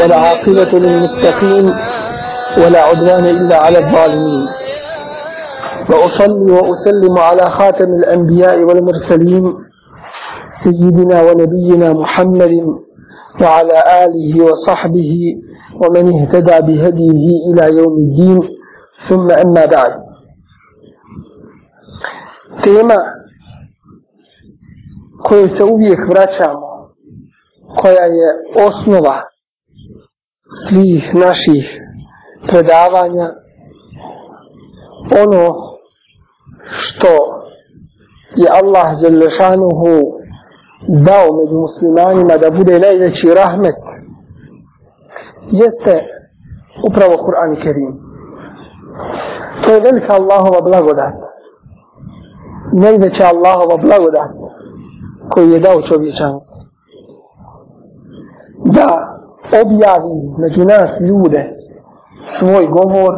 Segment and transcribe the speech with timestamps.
[0.00, 1.66] والعاقبة للمتقين
[2.58, 4.46] ولا عدوان إلا على الظالمين.
[5.90, 9.54] وأصلي وأسلم على خاتم الأنبياء والمرسلين
[10.64, 12.52] سيدنا ونبينا محمد
[13.42, 15.12] وعلى آله وصحبه
[15.82, 18.40] ومن اهتدى بهديه إلى يوم الدين.
[19.08, 19.92] ثم أما بعد.
[22.64, 22.96] tema
[25.24, 26.70] koje se uvijek vraćamo,
[27.76, 28.28] koja je
[28.66, 29.22] osnova
[30.68, 31.64] svih naših
[32.48, 33.26] predavanja,
[35.24, 35.44] ono
[36.68, 37.12] što
[38.36, 39.94] je Allah Đelešanuhu
[41.08, 43.80] dao među muslimanima da bude najveći rahmet,
[45.62, 45.94] jeste
[46.88, 47.92] upravo Kur'an i Kerim.
[49.64, 51.14] To je velika Allahova blagodat.
[52.72, 54.30] Najveća Allahova blagodat
[55.30, 56.56] koju je dao čovječanstvo.
[58.64, 59.13] Da
[59.62, 61.42] objavi među nas ljude
[62.38, 63.12] svoj govor,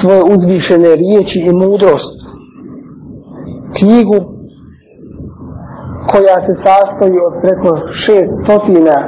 [0.00, 2.18] svoje uzvišene riječi i mudrost.
[3.78, 4.18] Knjigu
[6.12, 7.70] koja se sastoji od preko
[8.04, 8.98] šest stotina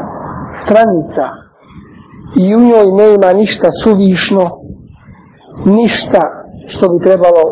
[0.62, 1.26] stranica
[2.42, 4.44] i u njoj nema ništa suvišno,
[5.64, 6.22] ništa
[6.68, 7.42] što bi trebalo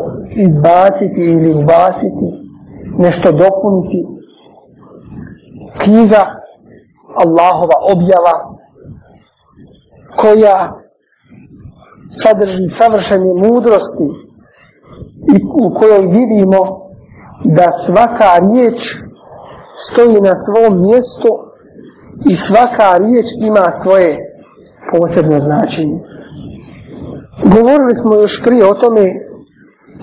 [0.47, 2.27] izbaciti ili ubaciti,
[2.97, 3.99] nešto dopuniti.
[5.83, 6.38] Knjiga
[7.23, 8.35] Allahova objava
[10.21, 10.57] koja
[12.21, 14.09] sadrži savršene mudrosti
[15.33, 16.61] i u kojoj vidimo
[17.57, 18.79] da svaka riječ
[19.87, 21.31] stoji na svom mjestu
[22.31, 24.09] i svaka riječ ima svoje
[24.91, 25.97] posebno značenje.
[27.55, 29.05] Govorili smo još prije o tome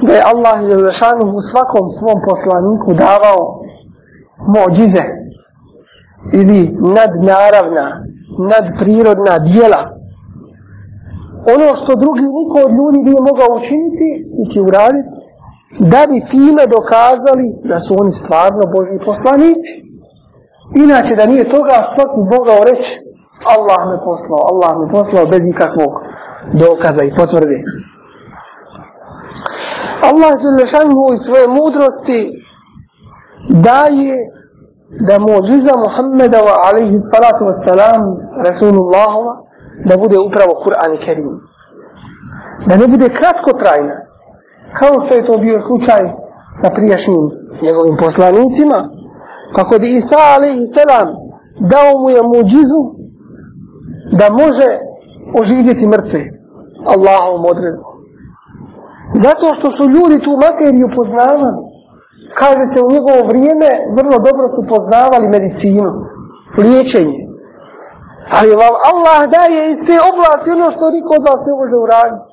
[0.07, 0.59] da je Allah
[1.39, 3.43] u svakom svom poslaniku davao
[4.57, 5.05] mođize
[6.41, 6.61] ili
[6.99, 7.87] nadnaravna,
[8.53, 9.83] nadprirodna dijela.
[11.55, 15.11] Ono što drugi niko od ljudi nije mogao učiniti niti uraditi,
[15.93, 19.73] da bi time dokazali da su oni stvarno Božji poslanici.
[20.85, 22.91] Inače da nije toga, što bi mogao reći,
[23.55, 25.93] Allah me poslao, Allah me poslao bez nikakvog
[26.63, 27.59] dokaza i potvrde.
[30.11, 32.21] Allah Želešanu u svoje mudrosti
[33.69, 34.15] daje
[35.09, 38.03] da muđiza Muhammeda wa alaihi salatu wa salam
[38.49, 39.35] Rasulullahova
[39.89, 41.31] da bude upravo Kur'an i Kerim.
[42.69, 43.97] Da ne bude kratko trajna.
[44.79, 46.03] Kao što je to bio slučaj
[46.61, 47.23] sa prijašnjim
[47.63, 48.79] njegovim poslanicima.
[49.57, 51.09] kako bi Isa alaihi salam
[51.73, 52.81] dao mu je muđizu
[54.21, 54.69] da može
[55.41, 56.23] oživjeti mrtve.
[56.95, 57.95] Allahovom odredbom.
[59.25, 61.76] Zato što su ljudi tu materiju poznavali.
[62.41, 65.89] Kaže se u njegovo vrijeme vrlo dobro su poznavali medicinu,
[66.65, 67.21] liječenje.
[68.39, 72.27] Ali vam Allah daje iz te oblasti ono što niko od vas ne može uraditi.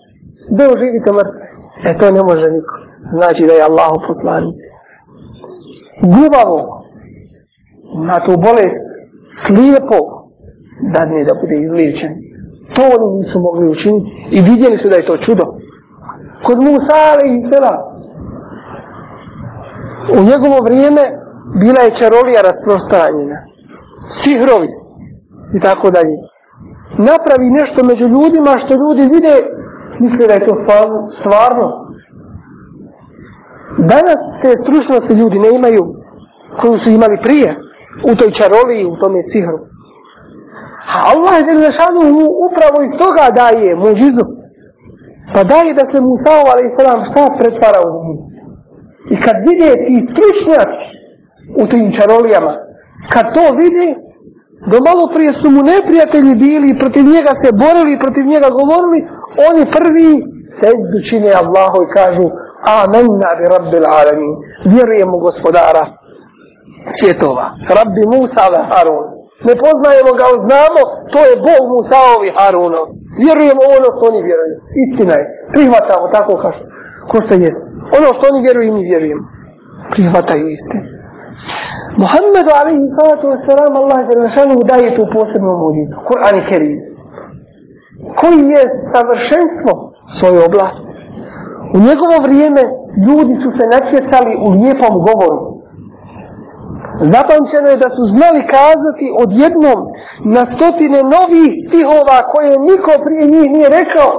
[0.58, 1.46] Da uživite mrtve.
[1.90, 2.76] E to ne može niko.
[3.18, 4.52] Znači da je Allah poslani.
[6.14, 6.60] Gubavo
[8.10, 8.86] na tu bolest
[9.46, 10.00] slijepo
[10.94, 12.12] da ne da bude izliječen.
[12.76, 15.46] To oni nisu mogli učiniti i vidjeli su da je to čudo.
[16.46, 17.93] Kod Musa i Sela
[20.18, 21.04] u njegovo vrijeme
[21.64, 23.38] bila je čarolija rasprostranjena.
[24.20, 24.70] Sihrovi
[25.58, 26.16] i tako dalje.
[27.10, 29.36] Napravi nešto među ljudima što ljudi vide,
[30.04, 30.54] misle da je to
[31.20, 31.68] stvarno.
[33.94, 35.84] Danas te stručnosti ljudi ne imaju
[36.60, 37.50] koju su imali prije
[38.10, 39.60] u toj čaroliji, u tome sihru.
[40.94, 44.26] A Allah je zašanu mu upravo iz toga daje muđizu.
[45.34, 46.78] Pa daje da se Musa a.s.
[47.10, 48.33] šta pretvara u muđizu
[49.14, 50.86] I kad vide ti stručnjaci
[51.62, 52.54] u tim čarolijama,
[53.14, 53.88] kad to vide,
[54.72, 58.50] do malo prije su mu neprijatelji bili i protiv njega se borili i protiv njega
[58.60, 59.00] govorili,
[59.50, 60.12] oni prvi
[60.58, 60.68] se
[61.10, 62.26] čine Allahu i kažu
[62.82, 64.34] Amenna bi rabbil alamin.
[64.74, 65.84] Vjerujemo gospodara
[66.98, 67.46] svjetova.
[67.78, 69.06] Rabbi Musa ve Harun.
[69.48, 70.82] Ne poznajemo ga, znamo,
[71.14, 72.86] to je Bog Musaovi Harunov.
[73.24, 74.56] Vjerujemo ono što oni vjeruju.
[74.84, 75.26] Istina je.
[75.54, 76.34] Prihvatamo tako
[77.10, 77.66] kao što jeste.
[77.98, 79.24] Ono što oni vjeruju i mi vjerujemo.
[79.94, 80.86] Prihvataju istinu.
[82.04, 83.38] Muhammedu alaihi salatu wa
[83.82, 85.96] Allah je zašanu daje tu posebnu muđicu.
[86.10, 86.76] Kur'an i Kerim.
[88.20, 88.64] Koji je
[88.94, 89.72] savršenstvo
[90.18, 90.88] svoje oblasti.
[91.76, 92.62] U njegovo vrijeme
[93.08, 95.40] ljudi su se natjecali u lijepom govoru.
[97.14, 99.80] Zapamćeno je da su znali kazati odjednom
[100.36, 104.12] na stotine novih stihova koje niko prije njih nije rekao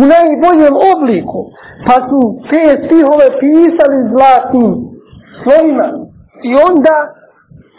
[0.00, 1.40] u najboljem obliku.
[1.86, 2.20] Pa su
[2.50, 4.72] te stihove pisali zlatnim
[5.42, 5.86] svojima.
[6.48, 6.94] I onda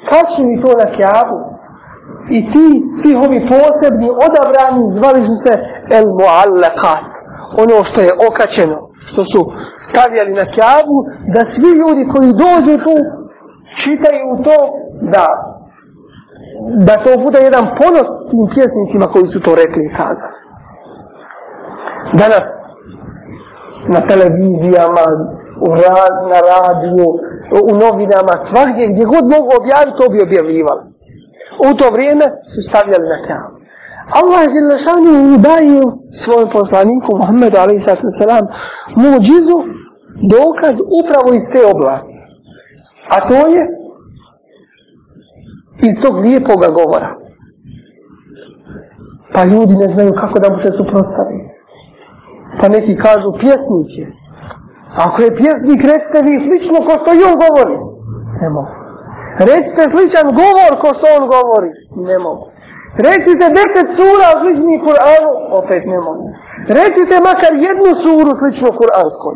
[0.10, 1.40] kačili to na kjavu.
[2.38, 2.68] i ti,
[2.98, 5.54] stihovi posebni odabrani zvali su se
[5.98, 7.04] el muallakat.
[7.64, 8.78] Ono što je okačeno,
[9.10, 9.42] što su
[9.88, 10.98] stavljali na kjavu,
[11.34, 12.96] da svi ljudi koji dođu tu,
[13.82, 14.58] čitaju to,
[15.14, 15.26] da
[16.88, 20.35] da to bude jedan ponos tim pjesnicima koji su to rekli i kazali.
[22.14, 22.46] Danas
[23.94, 25.06] na televizijama,
[25.68, 27.08] u rad, na radiju,
[27.70, 30.84] u novinama, svakdje gdje god mogu objaviti, to bi objavljivali.
[31.68, 33.56] U to vrijeme su stavljali na kjavu.
[34.20, 35.14] Allah je želešanu
[35.48, 35.82] daje
[36.24, 37.88] svojom poslaniku Muhammedu a.s.
[39.04, 39.58] muđizu
[40.38, 42.18] dokaz upravo iz te oblasti.
[43.16, 43.62] A to je
[45.88, 47.10] iz tog lijepoga govora.
[49.34, 51.45] Pa ljudi ne znaju kako da mu se suprostavi.
[52.60, 54.08] Pa neki kažu pjesnik je.
[55.06, 57.78] Ako je pjesnik, recite vi slično ko što i on govori.
[58.42, 58.74] Ne mogu.
[59.50, 61.72] Recite sličan govor ko što on govori.
[62.10, 62.46] Ne mogu.
[63.08, 65.32] Recite deset sura slični Kur'anu.
[65.60, 66.28] Opet ne mogu.
[66.80, 69.36] Recite makar jednu suru slično Kur'anskoj.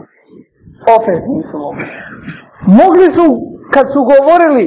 [0.98, 1.86] Opet nisu mogli.
[2.82, 3.26] Mogli su,
[3.74, 4.66] kad su govorili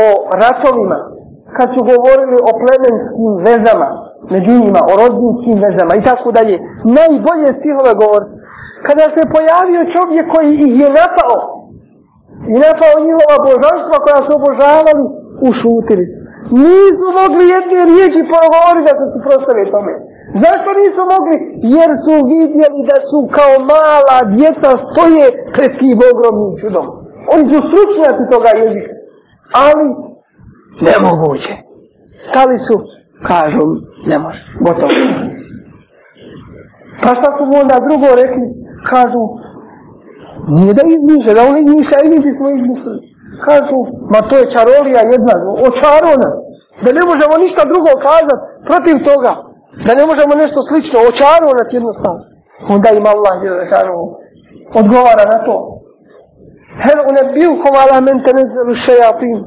[0.00, 0.02] o
[0.42, 0.98] ratovima,
[1.56, 3.88] kad su govorili o plemenskim vezama,
[4.34, 6.54] među njima, o rodninskim vezama i tako dalje,
[6.98, 8.22] najbolje stihove govor.
[8.86, 11.38] Kada se pojavio čovjek koji ih je napao
[12.52, 15.02] i napao njihova božanstva koja su obožavali,
[15.50, 16.18] ušutili su.
[16.64, 19.92] Nisu mogli jedne riječi progovoriti da se suprostave tome.
[20.44, 21.36] Zašto nisu mogli?
[21.76, 25.24] Jer su vidjeli da su kao mala djeca stoje
[25.54, 26.86] pred tim ogromnim čudom.
[27.32, 28.94] Oni su stručnjaci toga jezika.
[29.64, 29.86] Ali
[30.86, 31.52] nemoguće.
[32.28, 32.76] Stali su,
[33.30, 33.64] kažu,
[34.10, 34.94] ne može, gotovo.
[37.02, 38.46] Pa šta su mu onda drugo rekli?
[38.92, 39.22] Kažu,
[40.56, 43.00] nije da izmišlja, da on izmišlja, i mi bismo izmislili.
[43.48, 43.78] Kažu,
[44.12, 45.34] ma to je čarolija jedna,
[45.68, 46.36] očaro nas.
[46.84, 49.32] Da ne možemo ništa drugo kazati protiv toga.
[49.86, 52.22] Da ne možemo nešto slično, očaro nas jednostavno.
[52.74, 53.98] Onda im Allah je kažu,
[54.80, 55.56] odgovara na to.
[56.84, 59.38] Hel unebijukom ala men tenezelu šejatin.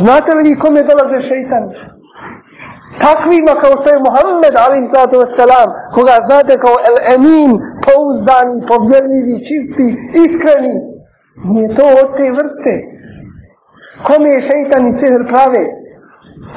[0.00, 1.64] Znate li kome dolaze šeitan?
[3.04, 5.18] Takvima kao što je Muhammed alim sallatu
[5.94, 7.50] koga znate kao el emin,
[7.86, 9.86] pouzdani, povjerljivi, čisti,
[10.24, 10.76] iskreni.
[11.50, 12.74] Nije to od te vrste.
[14.06, 15.62] Kome je šeitan i sihr prave?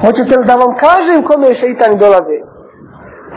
[0.02, 2.38] Hoćete li da vam kažem kome je šeitan dolaze?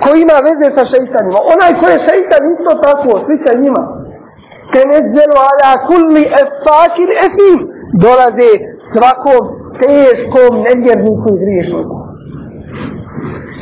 [0.01, 1.39] Ko ima veze sa šeitanima?
[1.53, 3.83] Onaj ko je šeitan isto tako, sliča njima.
[4.73, 7.59] Tenezzelu ala kulli efakin efim.
[8.05, 8.51] Dolaze
[8.91, 9.43] svakom
[9.81, 12.02] teškom nevjerniku i griješniku.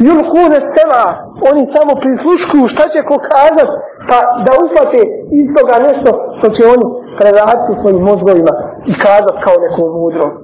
[0.06, 1.04] Jurhune sema,
[1.50, 3.70] oni samo prisluškuju šta će ko kazat,
[4.10, 5.02] pa da uhvate
[5.42, 6.86] iz toga nešto što će oni
[7.20, 8.54] predati svojim mozgovima
[8.92, 10.40] i kazat kao neku mudrost.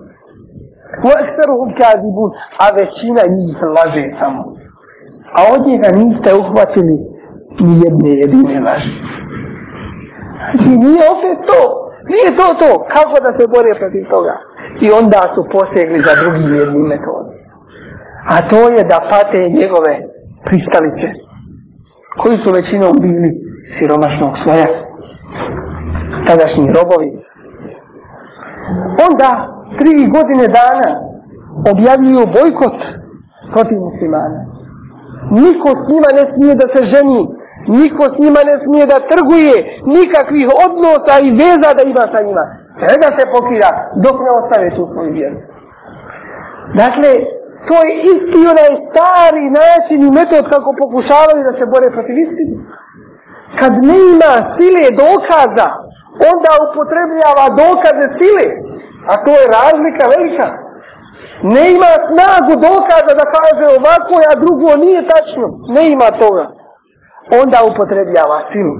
[1.07, 2.29] Wa eksteruhum kazibun,
[2.63, 4.41] a većina njih laže samo.
[5.37, 6.95] A od njega niste uhvatili
[7.63, 8.95] ni jedne jedine laži.
[10.51, 11.61] Znači nije opet to.
[12.13, 12.71] Nije to to.
[12.95, 14.35] Kako da se bore protiv toga?
[14.85, 17.36] I onda su posegli za drugim jednim metodom.
[18.33, 19.93] A to je da pate njegove
[20.47, 21.07] pristalice.
[22.21, 23.29] Koji su većinom bili
[23.75, 24.69] siromašnog svoja.
[26.27, 27.09] Tadašnji robovi.
[29.07, 29.29] Onda
[29.79, 30.89] tri godine dana
[31.71, 32.77] objavljuju bojkot
[33.53, 34.39] protiv muslimana.
[35.41, 37.21] Niko s njima ne smije da se ženi,
[37.79, 39.55] niko s njima ne smije da trguje,
[39.97, 42.43] nikakvih odnosa i veza da ima sa njima.
[42.81, 43.71] Treba se pokida
[44.05, 45.37] dok ne ostave tu svoju vjeru.
[46.81, 47.11] Dakle,
[47.67, 52.55] to je isti onaj stari način i metod kako pokušavaju da se bore protiv istine.
[53.59, 55.67] Kad ne ima sile dokaza,
[56.31, 58.47] onda upotrebljava dokaze sile.
[59.11, 60.47] A to je razlika velika.
[61.53, 65.47] Ne ima snagu dokaza da kaže ovako, a drugo nije tačno.
[65.75, 66.45] Ne ima toga.
[67.41, 68.75] Onda upotrebljava silu.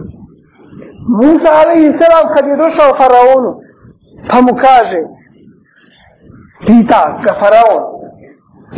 [1.20, 1.98] Musa ali i
[2.34, 3.52] kad je došao faraonu,
[4.30, 5.00] pa mu kaže,
[6.66, 7.84] pita ga faraon,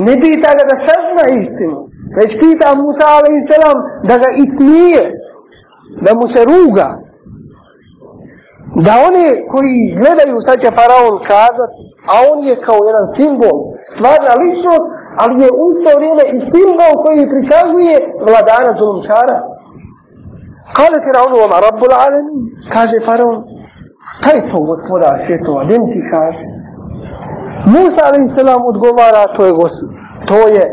[0.05, 1.77] ne pita ga da sazna istinu,
[2.17, 3.45] već pita Musa a.s.
[3.51, 3.77] selam
[4.09, 5.03] da ga ismije,
[6.05, 6.89] da mu se ruga,
[8.85, 11.71] da one koji gledaju šta će faraon kazat,
[12.11, 13.57] a on je kao jedan simbol,
[13.93, 14.87] stvarna ličnost,
[15.21, 17.95] ali je u isto vrijeme i simbol koji prikazuje
[18.27, 19.37] vladara zulumčara.
[20.77, 22.27] Kale Firaunu oma Rabbul Alen,
[22.73, 23.37] kaže faraon,
[24.13, 26.58] šta je to gospoda svjetova, gdje ti kaže?
[27.65, 28.37] Musa a.s.
[28.71, 29.89] odgovara, to je gospod,
[30.29, 30.63] to je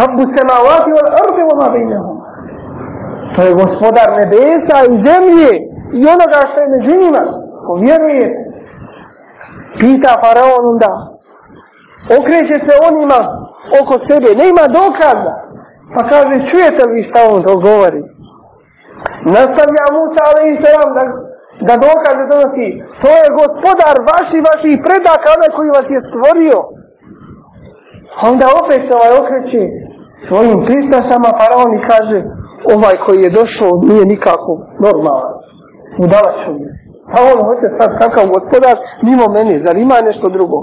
[0.00, 2.18] Rabbu semavati wal ardi wa ma bejnehum.
[3.34, 5.50] To je gospodar nebesa i zemlje
[5.98, 7.22] i onoga što je među njima,
[7.66, 8.26] ko vjeruje,
[9.80, 10.92] pita faraon onda,
[12.18, 13.20] okreće se onima
[13.80, 15.34] oko sebe, ne ima dokaza.
[15.94, 18.02] Pa kaže, čujete li šta on to govori?
[19.36, 20.42] Nastavlja Musa, ali
[20.96, 21.04] da,
[21.68, 22.68] da dokaze donosi.
[23.02, 26.58] To je gospodar vaši, vaši predaka, onaj koji vas je stvorio.
[28.30, 29.62] Onda opet se ovaj okreće
[30.28, 32.18] svojim pristašama, faraon pa i kaže,
[32.74, 34.52] ovaj koji je došao nije nikako
[34.84, 35.36] normalan.
[36.04, 36.72] Udala čovjek.
[37.12, 38.76] Pa on hoće sad kakav gospodar
[39.08, 40.58] mimo mene, zar ima nešto drugo?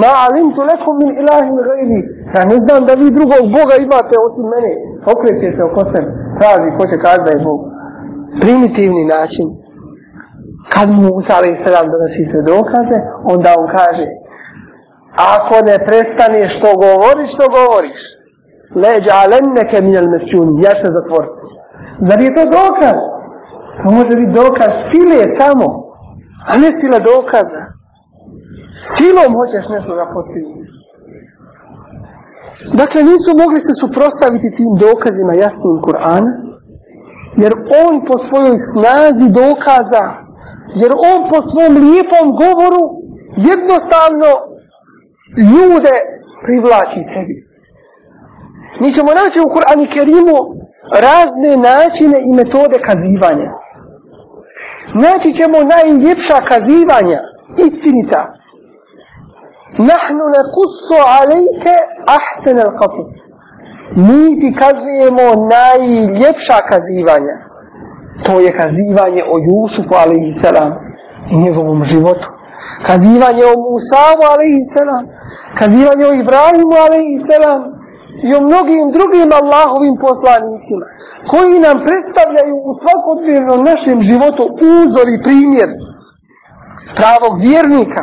[0.00, 2.00] Ma alim tu lekom min ilahim gajbi.
[2.34, 4.72] Ja ne znam da vi drugog Boga imate osim mene.
[5.12, 6.10] Okreće se oko sebe.
[6.38, 7.60] Traži ko će kazi da je Bog.
[8.42, 9.46] Primitivni način.
[10.74, 11.58] Kad mu Musa alaih
[11.92, 12.98] donosi se dokaze,
[13.32, 14.06] onda on kaže
[15.36, 18.00] ako ne prestaneš što govoriš, što govoriš,
[18.82, 21.38] leđa alenneke minjal mesčuni, ja ću se zatvoriti.
[22.08, 22.98] Zar je to dokaz?
[23.78, 25.66] To može biti dokaz sile samo,
[26.50, 27.62] a ne sila dokaza.
[28.94, 30.54] Silom hoćeš nešto da postići.
[32.80, 36.32] Dakle, nisu mogli se suprostaviti tim dokazima jasnim Kur'ana,
[37.42, 40.04] jer on po svojoj snazi dokaza,
[40.80, 42.82] jer on po svom lijepom govoru
[43.50, 44.30] jednostavno
[45.50, 45.94] ljude
[46.44, 47.36] privlači sebi.
[48.80, 50.38] Mi ćemo naći u Kur'ani Kerimu
[51.06, 53.50] razne načine i metode kazivanja.
[55.04, 57.20] Naći ćemo najljepša kazivanja,
[57.66, 58.22] istinita.
[59.90, 61.76] Nahnu ne kusu alejke
[62.18, 63.10] ahten al qasas.
[64.06, 67.47] Mi ti kazujemo najljepša kazivanja.
[68.26, 70.70] To je kazivanje o Jusufu alaihi salam
[71.32, 72.28] i njegovom životu.
[72.88, 75.04] Kazivanje o Musavu alaihi salam.
[75.60, 77.60] Kazivanje o Ibrahimu alaihi salam
[78.28, 80.86] i o mnogim drugim Allahovim poslanicima
[81.30, 84.42] koji nam predstavljaju u svakodnevnom našem životu
[84.76, 85.68] uzor i primjer
[86.98, 88.02] pravog vjernika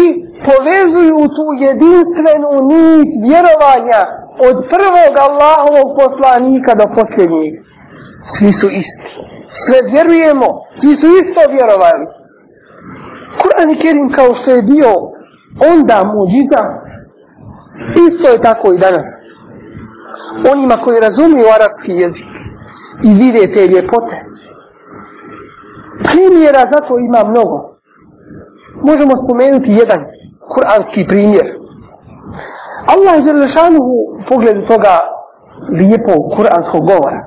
[0.00, 0.02] i
[0.48, 4.00] povezuju tu jedinstvenu nit vjerovanja
[4.48, 7.52] od prvog Allahovog poslanika do posljednjeg.
[8.34, 9.10] Svi su isti.
[9.64, 12.04] Sve vjerujemo, svi su isto vjerovali.
[13.40, 14.90] Kur'an i Kerim kao što je bio
[15.72, 16.62] onda muđiza,
[18.06, 19.08] Isto je tako i danas.
[20.52, 22.32] Onima koji razumiju arapski jezik
[23.08, 24.16] i vide te ljepote.
[26.10, 27.58] Primjera zato ima mnogo.
[28.88, 30.00] Možemo spomenuti jedan
[30.52, 31.46] kuranski primjer.
[32.94, 34.94] Allah je Želešanuhu u pogledu toga
[35.78, 37.20] lijepog kuranskog govora.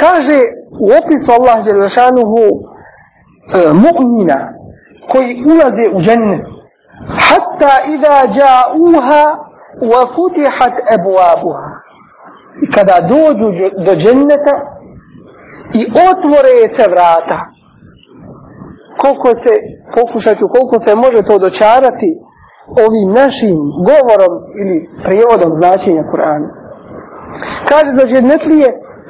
[0.00, 0.38] Kaže
[0.84, 2.58] u opisu Allah Đelešanuhu e,
[3.84, 4.40] mu'mina
[5.10, 6.44] koji ulaze u džennet.
[7.26, 9.24] Hatta iza ja'uha
[9.92, 11.70] wa futihat abwabuha.
[12.64, 13.48] I kada dođu
[13.86, 14.54] do dženneta
[15.80, 17.38] i otvore se vrata
[19.00, 19.52] koliko se
[19.96, 22.10] pokušati koliko se može to dočarati
[22.84, 26.48] ovim našim govorom ili prijevodom značenja Kur'ana.
[27.70, 28.42] Kaže da džennet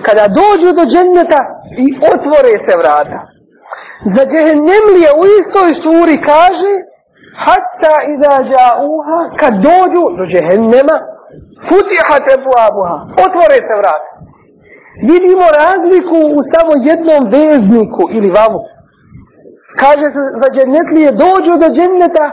[0.07, 1.41] kada dođu do dženneta
[1.85, 3.21] i otvore se vrata.
[4.15, 6.73] Za džehennemlije u istoj suri kaže
[7.45, 10.97] hatta iza ja'uha kad dođu do džehennema
[11.69, 14.11] futihat ebuabuha otvore se vrata.
[15.11, 18.61] vidimo razliku u samo jednom vezniku ili vavu
[19.83, 22.27] kaže se za džennetlije dođu do dženneta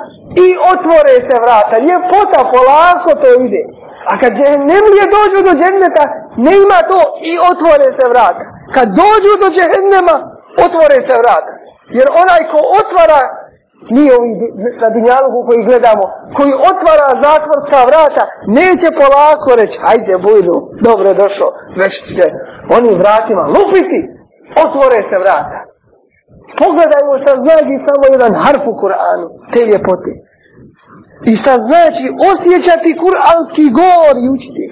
[0.46, 1.76] i otvore se vrata.
[1.88, 3.64] Ljepota polako to ide
[4.12, 6.06] a kad džehennemlije dođu do dženneta
[6.46, 7.00] ne ima to
[7.32, 8.44] i otvore se vrata
[8.76, 10.16] kad dođu do džehennema
[10.66, 11.52] otvore se vrata
[11.98, 13.22] jer onaj ko otvara
[13.96, 14.32] nije ovi
[14.82, 16.06] na dunjaluhu koji gledamo,
[16.38, 18.24] koji otvara zatvorska vrata,
[18.60, 20.56] neće polako reći, ajde bujdu,
[20.88, 21.50] dobro došao,
[21.82, 22.26] već će
[22.78, 24.00] oni vratima lupiti,
[24.64, 25.60] otvore se vrata.
[26.62, 30.12] Pogledajmo šta znači samo jedan harf u Kur'anu, te ljepote.
[31.30, 34.66] I šta znači osjećati kur'anski govor i učiti.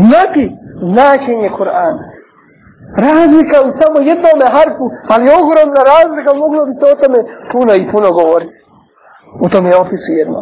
[0.00, 0.44] Znati
[0.92, 2.04] značenje Kur'ana.
[3.06, 7.18] Razlika u samo jednome harfu, ali ogromna razlika, moglo bi se o tome
[7.52, 8.56] puno i puno govoriti.
[9.44, 10.40] U tome opisu jedno.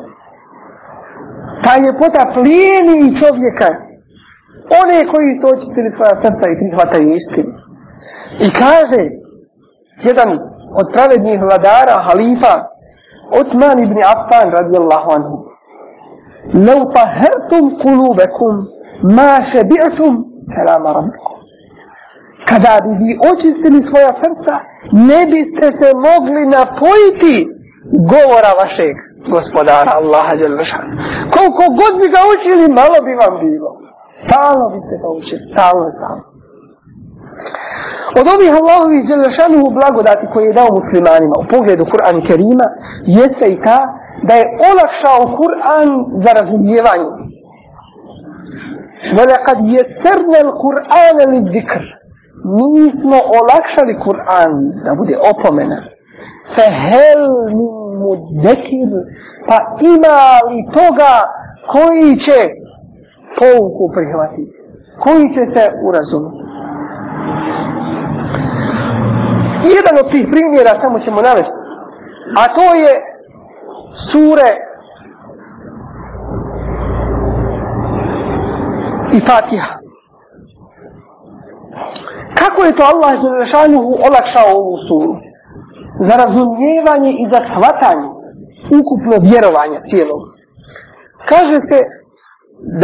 [1.65, 3.71] Ta ljepota plijeni čovjeka.
[4.81, 7.53] One koji su očitili svoja srca i prihvataju istinu.
[8.47, 9.01] I kaže,
[10.09, 10.29] jedan
[10.81, 12.55] od pravednih vladara, halifa,
[13.40, 15.54] Osman ibn Affan radijallahu anhu.
[16.54, 18.54] لو طهرتم قلوبكم
[19.04, 20.14] ما شبعتم
[20.56, 21.34] كلام ربكم
[22.50, 24.56] kada bi vi očistili svoja srca,
[25.08, 27.36] ne biste se mogli napojiti
[28.12, 28.96] govora vašeg
[29.34, 30.88] gospodara Allaha Đelešan.
[31.34, 33.70] Koliko god bi ga učili, malo bi vam bilo.
[34.24, 36.24] Stalno biste ga učili, stalno, stalno.
[38.20, 42.68] Od ovih Allahovih Đelešanuhu blagodati koje je dao muslimanima u pogledu Kur'ana i Kerima,
[43.20, 43.80] jeste i ta
[44.28, 45.88] da je olakšao Kur'an
[46.24, 47.12] za razumijevanje.
[49.18, 51.84] وَلَقَدْ يَسَرْنَا الْقُرْآنَ لِذِّكْرِ
[52.58, 54.52] Mi smo olakšali Kur'an
[54.86, 55.80] da bude opomena.
[56.56, 57.22] فَهَلْ
[57.60, 57.72] مِنْ
[58.06, 58.92] مُدَّكِرِ
[59.48, 59.58] Pa
[59.94, 60.20] ima
[60.50, 61.14] li toga
[61.74, 62.40] koji će
[63.40, 64.54] pouku prihvatiti?
[65.04, 66.44] Koji će se urazumiti?
[69.77, 71.59] Jedan od tih primjera samo ćemo navesti.
[72.41, 72.93] A to je
[74.11, 74.49] sure
[79.17, 79.73] i Fatiha.
[82.41, 85.15] Kako je to Allah Želešanuhu olakšao ovu suru?
[86.09, 88.09] Za razumijevanje i za shvatanje
[88.79, 90.23] ukupno vjerovanja cijelog.
[91.31, 91.79] Kaže se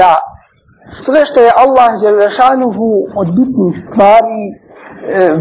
[0.01, 0.11] da
[1.05, 2.89] sve što je Allah Želešanuhu
[3.21, 4.53] od bitnih stvari e,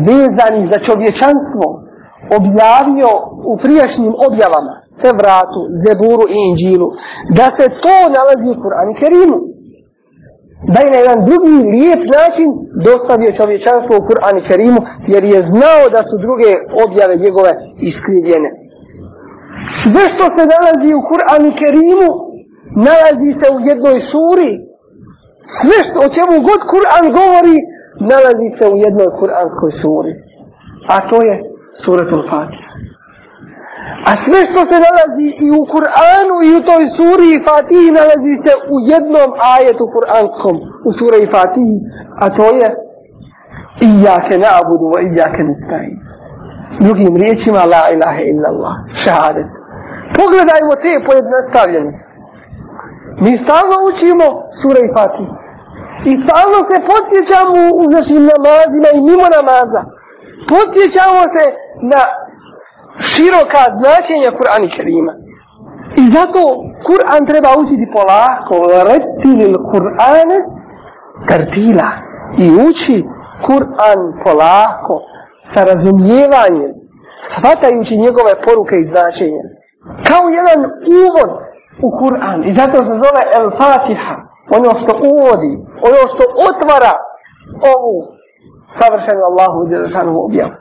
[0.08, 1.66] vezani za čovječanstvo
[2.40, 3.12] objavio
[3.52, 4.74] u prijašnjim objavama,
[5.04, 6.90] Tevratu, Zeburu i Inđilu,
[7.38, 9.40] da se to nalazi u Kur'anu Kerimu.
[10.74, 12.50] Da je na jedan drugi lijep način
[12.90, 14.82] dostavio čovječanstvo u Kur'anu Kerimu,
[15.14, 16.52] jer je znao da su druge
[16.86, 17.52] objave njegove
[17.90, 18.50] iskrivljene.
[19.82, 22.10] Sve što se nalazi u Kur'anu Kerimu,
[22.88, 24.52] nalazi se u jednoj suri.
[25.60, 27.58] Sve što, o čemu god Kur'an govori,
[28.12, 30.14] nalazi se u jednoj kur'anskoj suri.
[30.94, 31.36] A to je
[31.84, 32.70] suratul Fatiha.
[34.10, 38.34] A sve što se nalazi i u Kur'anu i u toj suri i Fatihi nalazi
[38.46, 40.56] se u jednom ajetu kur'anskom
[40.88, 41.78] u suri i Fatihi,
[42.24, 42.68] a to je
[43.90, 45.96] Iyake na'budu wa iyake nasta'in.
[46.84, 49.50] Drugim riječima la ilaha illallah, šahadet.
[50.18, 52.13] Pogledajmo te pojednostavljenosti.
[53.24, 54.26] Mi stalno učimo
[54.60, 55.34] sura i Fatihi.
[56.12, 59.82] I stalno se podsjećamo u našim namazima i mimo namaza.
[60.54, 61.44] Podsjećamo se
[61.94, 62.02] na
[63.10, 65.14] široka značenja Kur'ana Kerima.
[66.02, 66.42] I zato
[66.88, 68.56] Kur'an treba učiti polako,
[68.90, 70.40] retilil Kur'ane
[71.30, 71.90] tartila.
[72.44, 72.98] I uči
[73.48, 74.96] Kur'an polako,
[75.54, 76.72] sa razumijevanjem,
[77.34, 79.44] shvatajući njegove poruke i značenja.
[80.08, 80.60] Kao jedan
[81.04, 81.30] uvod
[81.88, 82.40] u Kur'an.
[82.50, 84.16] I zato se zove El Fatiha.
[84.58, 85.52] Ono što uvodi,
[85.90, 86.94] ono što otvara
[87.74, 87.96] ovu
[88.80, 89.76] savršenu Allahu i
[90.28, 90.54] objavu.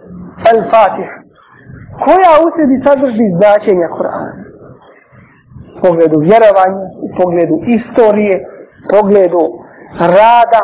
[0.53, 1.22] El Fatiha
[2.05, 4.33] koja u sebi sadrži značenja Kur'ana.
[5.77, 8.37] U pogledu vjerovanja, u pogledu istorije,
[8.83, 9.42] u pogledu
[10.16, 10.62] rada,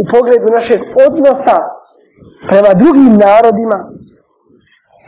[0.00, 1.58] u pogledu našeg odnosa
[2.48, 3.78] prema drugim narodima,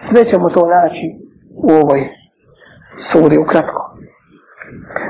[0.08, 1.06] sve ćemo to naći
[1.66, 2.00] u ovoj
[3.12, 3.82] suri ukratko.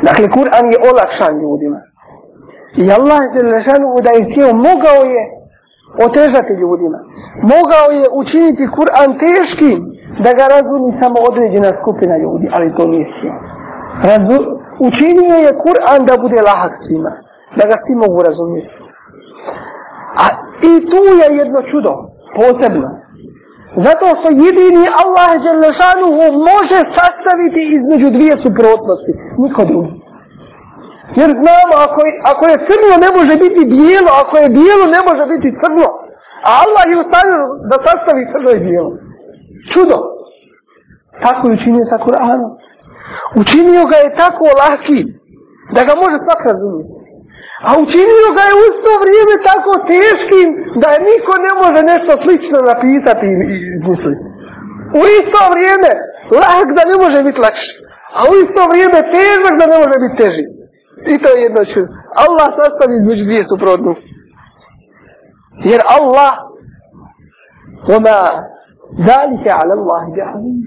[0.07, 1.81] Dakle, Kur'an je olakšan ljudima.
[2.83, 3.43] I Allah je
[4.07, 5.23] da je htio, mogao je
[6.07, 6.99] otežati ljudima.
[7.55, 9.79] Mogao je učiniti Kur'an teškim
[10.25, 13.35] da ga razumi samo određena skupina ljudi, ali to nije htio.
[14.11, 14.39] Razu...
[14.89, 17.13] Učinio je Kur'an da bude lahak svima,
[17.59, 18.75] da ga svi mogu razumjeti.
[20.23, 20.25] A
[20.71, 21.93] i tu je jedno čudo,
[22.39, 22.89] posebno.
[23.87, 29.93] Zato što jedini Allah Đelešanuhu može sastaviti između dvije suprotnosti, niko drugi.
[31.21, 35.01] Jer znamo, ako je, ako je crno ne može biti bijelo, ako je bijelo ne
[35.09, 35.89] može biti crno.
[36.49, 38.93] A Allah je ustavio da sastavi crno i bijelo.
[39.73, 39.99] Čudo.
[41.25, 42.51] Tako je učinio sa Kur'anom.
[43.43, 45.07] Učinio ga je tako lakim,
[45.75, 46.98] da ga može svak razumjeti.
[47.68, 50.48] A učinio ga je u isto vrijeme tako teškim
[50.84, 54.26] da niko ne može nešto slično napisati i izmisliti.
[55.00, 55.92] U isto vrijeme
[56.40, 57.74] lak da ne može biti lakši.
[58.18, 60.46] A u isto vrijeme težak da ne može biti teži.
[61.14, 61.90] I to je jedno čudo.
[62.26, 64.10] Allah sastavi između dvije suprotnosti.
[65.72, 66.34] Jer Allah
[67.90, 68.20] وما
[69.00, 70.58] ذلك على الله بعظيم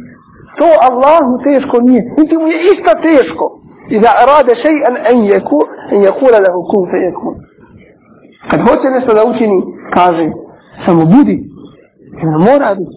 [0.59, 2.03] to Allahu teško nije.
[2.19, 3.47] Niti mu je isto teško.
[3.90, 5.60] I da rade še'an en jeku,
[5.94, 7.36] en jekula lehu kun fe jekun.
[8.50, 9.60] Kad hoće nešto da učini,
[9.96, 10.26] kaže,
[10.86, 11.38] samo budi.
[12.32, 12.96] ne mora biti.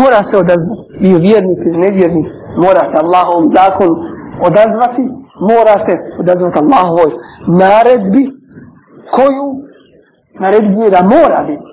[0.00, 0.82] Mora se odazvati.
[1.02, 2.26] Bio vjernik ili nevjernik.
[2.64, 3.90] Mora se Allahom zakon
[4.48, 5.04] odazvati.
[5.50, 7.10] Mora se odazvati Allahovoj
[7.62, 8.24] naredbi.
[9.14, 9.46] Koju?
[10.40, 11.70] Naredbi je da mora biti.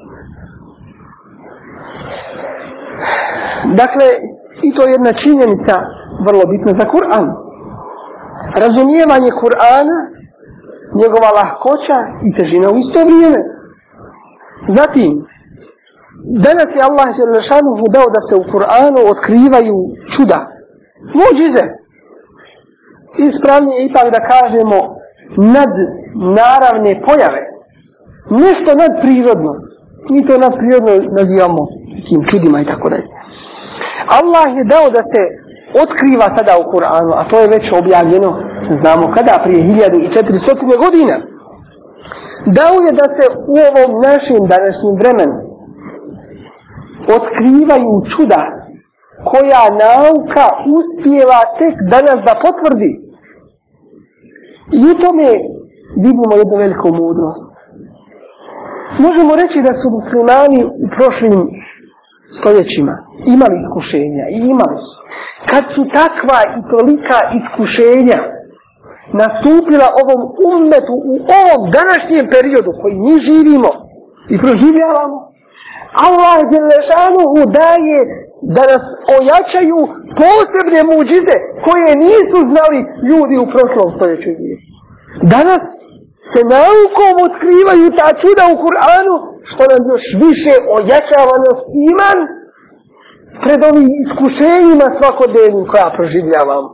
[3.81, 4.07] Dakle,
[4.67, 5.75] I to je jedna činjenica
[6.27, 7.25] vrlo bitna za Kur'an.
[8.61, 9.97] Razumijevanje Kur'ana,
[11.01, 13.39] njegova lahkoća i težina u isto vrijeme.
[14.79, 15.11] Zatim,
[16.47, 19.77] danas je Allah Želešanuhu dao da se u Kur'anu otkrivaju
[20.13, 20.39] čuda.
[21.19, 21.65] Muđize.
[23.27, 24.77] Ispravnije ipak da kažemo
[25.55, 25.71] nad
[26.39, 27.43] naravne pojave.
[28.43, 29.53] Nešto nadprirodno.
[30.11, 31.61] Mi to nadprirodno nazivamo
[32.07, 33.07] tim čudima i tako dalje.
[34.19, 35.21] Allah je dao da se
[35.81, 38.29] otkriva sada u Kur'anu, a to je već objavljeno,
[38.81, 41.15] znamo kada, prije 1400 godina,
[42.57, 45.37] dao je da se u ovom našem današnjem vremenu
[47.17, 48.41] otkrivaju čuda
[49.31, 50.45] koja nauka
[50.77, 52.91] uspijeva tek danas da potvrdi.
[54.77, 55.27] I u tome
[56.05, 57.45] vidimo jednu veliku mudrost.
[59.05, 61.35] Možemo reći da su muslimani u prošlim
[62.37, 62.95] stoljećima
[63.35, 64.93] imali iskušenja i imali su.
[65.51, 68.19] Kad su takva i tolika iskušenja
[69.21, 73.71] nastupila ovom ummetu u ovom današnjem periodu koji mi živimo
[74.33, 75.17] i proživljavamo,
[76.07, 77.99] Allah je lešanuhu daje
[78.55, 78.83] da nas
[79.17, 79.79] ojačaju
[80.23, 84.29] posebne muđize koje nisu znali ljudi u prošlom stoljeću.
[85.33, 85.61] Danas
[86.31, 89.15] se naukom otkrivaju ta čuda u Kur'anu
[89.49, 91.59] što nam još više ojačava nas
[91.89, 92.19] iman
[93.43, 96.69] pred ovim iskušenjima svakodnevnim koja proživljavamo.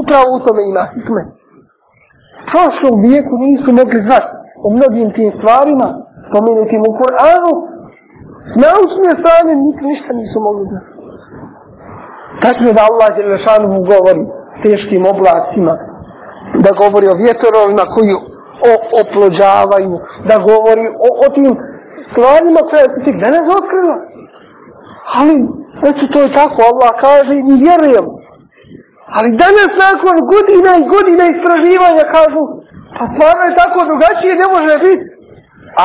[0.00, 1.22] Upravo u tome ima hikme.
[2.50, 4.32] Prošlom vijeku nisu mogli znati
[4.66, 5.88] o mnogim tim stvarima
[6.26, 7.52] spomenutim u Kur'anu
[8.48, 9.52] s naučne strane
[9.90, 10.90] ništa nisu mogli znati.
[12.42, 14.22] Tačno da Allah Đelešanu govori
[14.64, 15.74] teškim oblacima,
[16.64, 18.12] da govori o vjetorovima koji
[18.70, 18.72] o,
[19.02, 19.96] oplođavanju,
[20.28, 21.52] da govori o, o tim
[22.08, 23.96] stvarima koje su ti danas otkrila.
[25.18, 25.34] Ali,
[25.88, 28.12] eto, to je tako, Allah kaže i mi vjerujemo.
[29.16, 32.42] Ali danas nakon godina i godina istraživanja kažu,
[32.96, 35.06] pa stvarno je tako drugačije, ne može biti.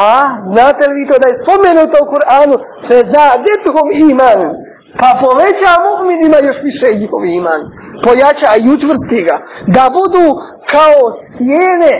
[0.08, 0.10] A,
[0.52, 2.56] znate li to da je spomenuto u Kur'anu,
[2.88, 4.40] se za djetuhom iman,
[5.00, 7.62] pa poveća mu'minima još više njihov iman,
[8.06, 9.36] pojača i učvrsti ga,
[9.76, 10.26] da budu
[10.74, 11.02] kao
[11.36, 11.94] sjene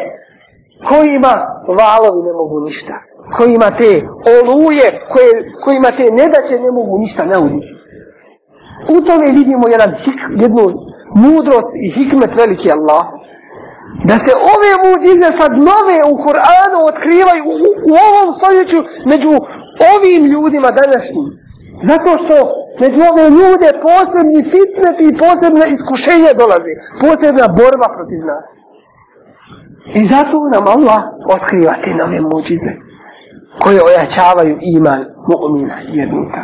[0.90, 1.34] kojima
[1.80, 2.96] valovi ne mogu ništa,
[3.38, 3.92] kojima te
[4.36, 7.70] oluje, koje, kojima te nedaće ne mogu ništa nauditi.
[8.96, 9.92] U tome vidimo jedan,
[10.44, 10.66] jednu
[11.24, 13.04] mudrost i hikmet veliki Allah.
[14.10, 17.56] Da se ove muđize sad nove u Kur'anu otkrivaju u,
[17.90, 18.80] u ovom stoljeću
[19.12, 19.32] među
[19.94, 21.28] ovim ljudima današnjim.
[21.90, 22.36] Zato što
[22.84, 26.74] među ove ljude posebni fitneti i posebne iskušenja dolaze.
[27.04, 28.46] Posebna borba protiv nas.
[29.96, 31.00] I zato nam Allah
[31.36, 32.72] otkriva te nove muđize
[33.64, 36.42] koje ojačavaju iman mu'mina jednika.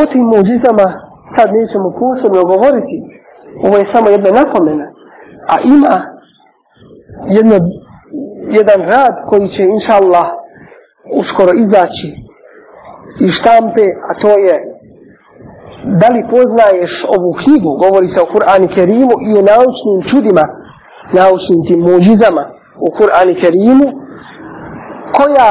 [0.00, 0.86] O tim muđizama
[1.36, 2.96] sad nećemo posebno govoriti.
[3.66, 4.86] Ovo je samo jedna napomena.
[5.52, 5.96] A ima
[7.36, 7.56] jedno,
[8.58, 10.26] jedan rad koji će inša Allah
[11.20, 12.08] uskoro izaći
[13.24, 14.54] i štampe, a to je
[16.00, 20.44] da li poznaješ ovu knjigu, govori se o Kur'ani Kerimu i o naučnim čudima,
[21.12, 22.44] naučnim tim muđizama
[22.86, 23.88] u Kur'ani Kerimu,
[25.16, 25.50] koja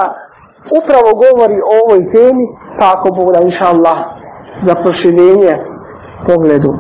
[0.79, 2.45] upravo govori o ovoj temi,
[2.79, 3.97] pa ako Bog da inša Allah
[4.67, 5.53] za proširenje
[6.27, 6.71] pogledu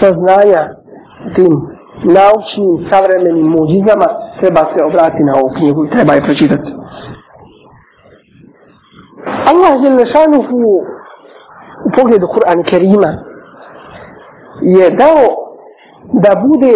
[0.00, 0.62] saznanja
[1.34, 1.52] tim
[2.16, 4.08] naučnim savremenim muđizama
[4.40, 6.70] treba se obrati na ovu knjigu i treba je pročitati.
[9.50, 10.58] Allah je lešanuhu
[11.86, 13.10] u pogledu Kur'ana Kerima
[14.60, 15.24] je dao
[16.24, 16.74] da bude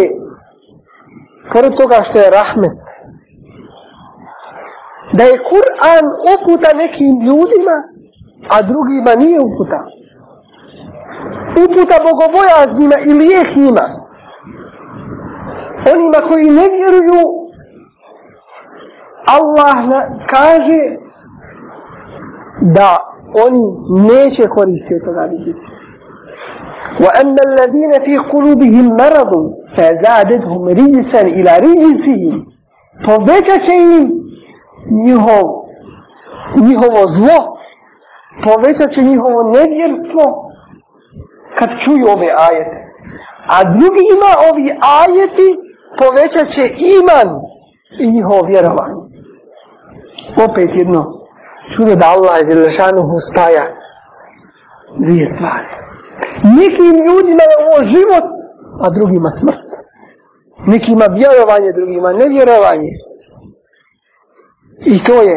[1.53, 2.77] pored toga što je rahmet
[5.17, 7.77] da je Kur'an uputa nekim ljudima
[8.53, 9.79] a drugima nije uputa
[11.63, 13.85] uputa bogobojaznima i lijeknjima
[15.93, 17.23] onima koji ne vjeruju
[19.37, 19.77] Allah
[20.33, 20.81] kaže
[22.77, 22.89] da
[23.45, 23.63] oni
[24.09, 25.65] neće koristiti od toga vidjeti.
[27.03, 29.31] وأما الذين في قلوبهم مرض
[29.77, 32.55] فزادتهم رجسا إلى رجسهم
[33.07, 34.03] povećat će im
[35.05, 35.45] njihov,
[36.67, 37.39] njihovo zlo,
[38.45, 40.25] povećat će njihovo nevjerstvo
[41.57, 42.77] kad čuju ove ajete.
[43.55, 44.67] A drugi ima ovi
[45.01, 45.49] ajeti
[46.01, 46.63] povećat će
[46.97, 47.29] iman
[48.03, 49.01] i njihovo vjerovanje.
[50.45, 51.01] Opet jedno
[51.73, 53.65] čudo da Allah je Želešanuhu spaja
[55.05, 55.69] dvije stvari.
[56.59, 58.25] Nekim ljudima je ovo život,
[58.84, 59.68] a drugima smrt.
[60.66, 62.90] Nekima vjerovanje, drugima nevjerovanje.
[64.92, 65.36] I to je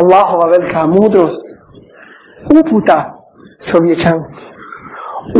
[0.00, 1.44] Allahova velika mudrost
[2.58, 2.98] uputa
[3.70, 4.44] čovječanstvu.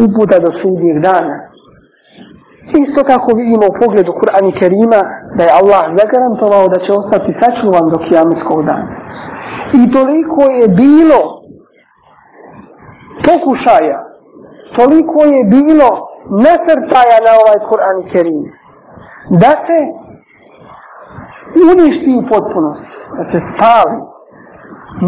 [0.04, 1.36] Uputa do sudnjeg dana.
[2.82, 5.00] Isto kako vidimo u pogledu Kur'ana Kerima
[5.36, 8.88] da je Allah zagarantovao da će ostati sačuvan do kijametskog dana.
[9.80, 11.20] I toliko je bilo
[13.26, 13.98] pokušaja,
[14.76, 16.07] toliko je bilo
[16.44, 18.42] nasrtaja na ovaj Kur'an i Kerim.
[19.42, 19.78] Da se
[21.72, 23.98] uništi u potpunosti, da se spali.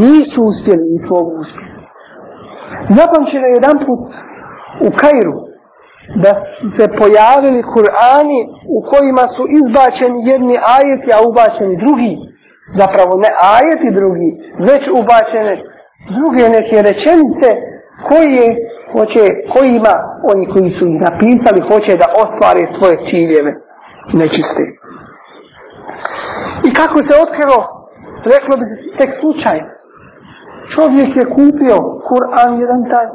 [0.02, 1.70] Nisu uspjeli, nisu ovo uspjeli.
[2.98, 4.04] Zapamćeno je jedan put
[4.86, 5.36] u Kairu
[6.24, 6.32] da
[6.76, 8.40] se pojavili Kur'ani
[8.76, 12.14] u kojima su izbačeni jedni ajeti, a ubačeni drugi.
[12.80, 14.30] Zapravo ne ajeti drugi,
[14.68, 15.54] već ubačene
[16.18, 17.48] druge neke rečenice
[18.08, 18.46] koje
[18.92, 19.22] hoće,
[19.54, 19.94] kojima
[20.32, 23.52] oni koji su ih napisali hoće da ostvare svoje ciljeve
[24.20, 24.64] nečiste.
[26.66, 27.58] I kako se otkrilo,
[28.34, 29.70] reklo bi se tek slučajno.
[30.74, 31.76] Čovjek je kupio
[32.08, 33.06] Kur'an jedan taj,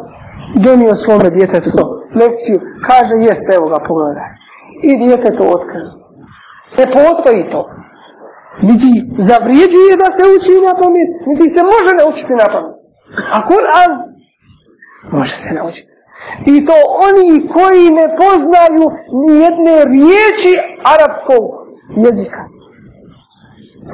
[0.65, 1.83] donio svome djetetu to
[2.21, 2.57] lekciju,
[2.89, 4.29] kaže jeste, evo ga pogledaj.
[4.89, 5.91] I djete to otkrilo.
[6.77, 7.61] Ne postoji to.
[8.69, 8.89] Niti
[9.29, 12.77] zavrijeđuje da se uči na pamet, niti se može naučiti na pamet.
[13.35, 13.91] A Kur'an
[15.11, 15.91] može se naučiti.
[16.53, 16.75] I to
[17.07, 18.85] oni koji ne poznaju
[19.19, 20.53] ni jedne riječi
[20.93, 21.43] arapskog
[22.05, 22.41] jezika.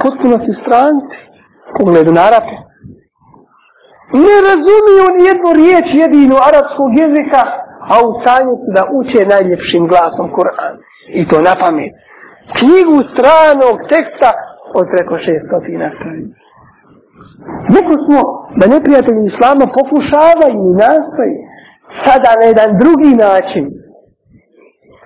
[0.04, 1.18] Potpuno su stranci,
[1.78, 2.56] pogledu na Arape.
[4.26, 7.42] Ne razumiju ni jednu riječ jedinu arapskog jezika,
[7.92, 10.76] a u stanju su da uče najljepšim glasom Kur'an.
[11.20, 11.94] I to na pamet.
[12.58, 14.30] Knjigu stranog teksta
[14.80, 16.41] od preko šestotina stranica.
[17.76, 18.20] Neko smo
[18.60, 21.36] da neprijatelji islama pokušavaju i nastoji
[22.06, 23.66] sada na jedan drugi način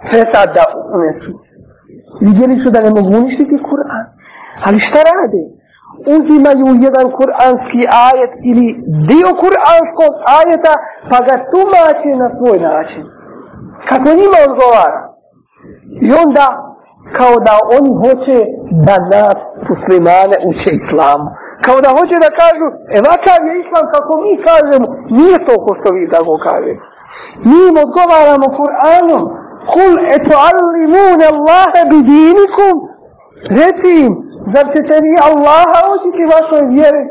[0.10, 0.66] fesad da
[0.98, 1.32] unesu.
[2.26, 4.06] Vidjeli su da ne mogu uništiti Kur'an.
[4.66, 5.44] Ali šta rade?
[6.16, 8.66] Uzimaju jedan kur'anski ajet ili
[9.10, 10.74] dio kur'anskog ajeta
[11.10, 13.04] pa ga tumače na svoj način.
[13.90, 15.02] Kako njima odgovara.
[16.08, 16.46] I onda
[17.18, 18.38] kao da oni hoće
[18.88, 21.28] da nas muslimane uče islamu.
[21.66, 22.66] Kao da hoće da kažu,
[23.00, 26.84] evakav je islam kako mi kažemo, nije to ko što vi tako kažete.
[27.48, 29.24] Mi im odgovaramo Kur'anom,
[29.74, 32.76] kul eto allimune Allahe bi dinikum,
[33.60, 34.14] reci im,
[34.54, 37.04] zar ćete vi Allaha učiti vašoj vjeri?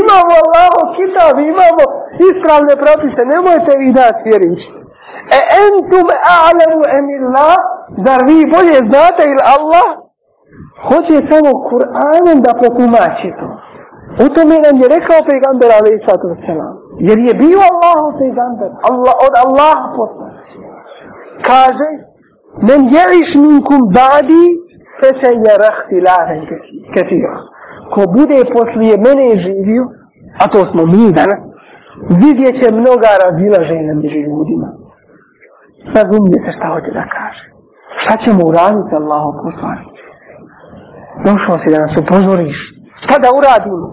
[0.00, 1.82] Imamo Allaho kitab, imamo
[2.28, 4.68] ispravne propise, nemojte vi nas vjerići.
[5.38, 6.06] E entum
[6.40, 7.58] a'lamu emillah,
[8.06, 9.88] zar vi bolje znate ili Allah?
[10.88, 13.48] Hoće samo Kur'anom da protumači to.
[14.24, 16.74] U tome nam je rekao pejgamber alaih sallatu wasalam.
[17.08, 18.70] Jer je bio Allah pejgamber.
[18.90, 20.32] Allah, od Allaha poslan.
[21.50, 21.88] Kaže,
[22.66, 24.44] men jeliš minkum badi,
[24.98, 26.40] fe se je rahti lahen.
[27.92, 29.84] Ko bude poslije mene živio,
[30.42, 31.40] a to smo mi danas,
[32.22, 34.68] vidjet će mnoga razilaženja među ljudima.
[35.96, 37.44] Razumijete šta hoće da kaže.
[38.02, 40.04] Šta ćemo uraditi Allahom poslanicu?
[41.26, 42.58] Došao si da nas upozoriš.
[43.02, 43.88] Šta da uradimo?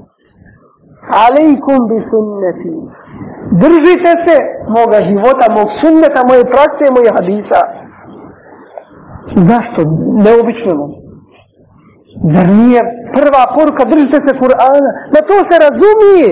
[1.26, 2.74] Aleikum bi sunneti.
[3.64, 4.36] Držite se
[4.78, 7.62] moga života, mog sunneta, moje prakse, moje hadisa.
[9.50, 9.82] Zašto?
[10.26, 10.74] Neobično.
[12.34, 12.82] Zar nije
[13.18, 14.90] prva poruka, držite se Kur'ana?
[15.14, 16.32] Na to se razumije.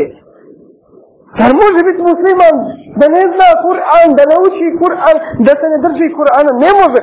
[1.39, 2.55] Zar može biti musliman
[2.99, 6.51] da ne zna Kur'an, da ne uči Kur'an, da se ne drži Kur'ana?
[6.63, 7.01] Ne može.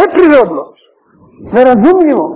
[0.00, 0.62] Neprirodno.
[1.54, 2.26] Nerazumljivo.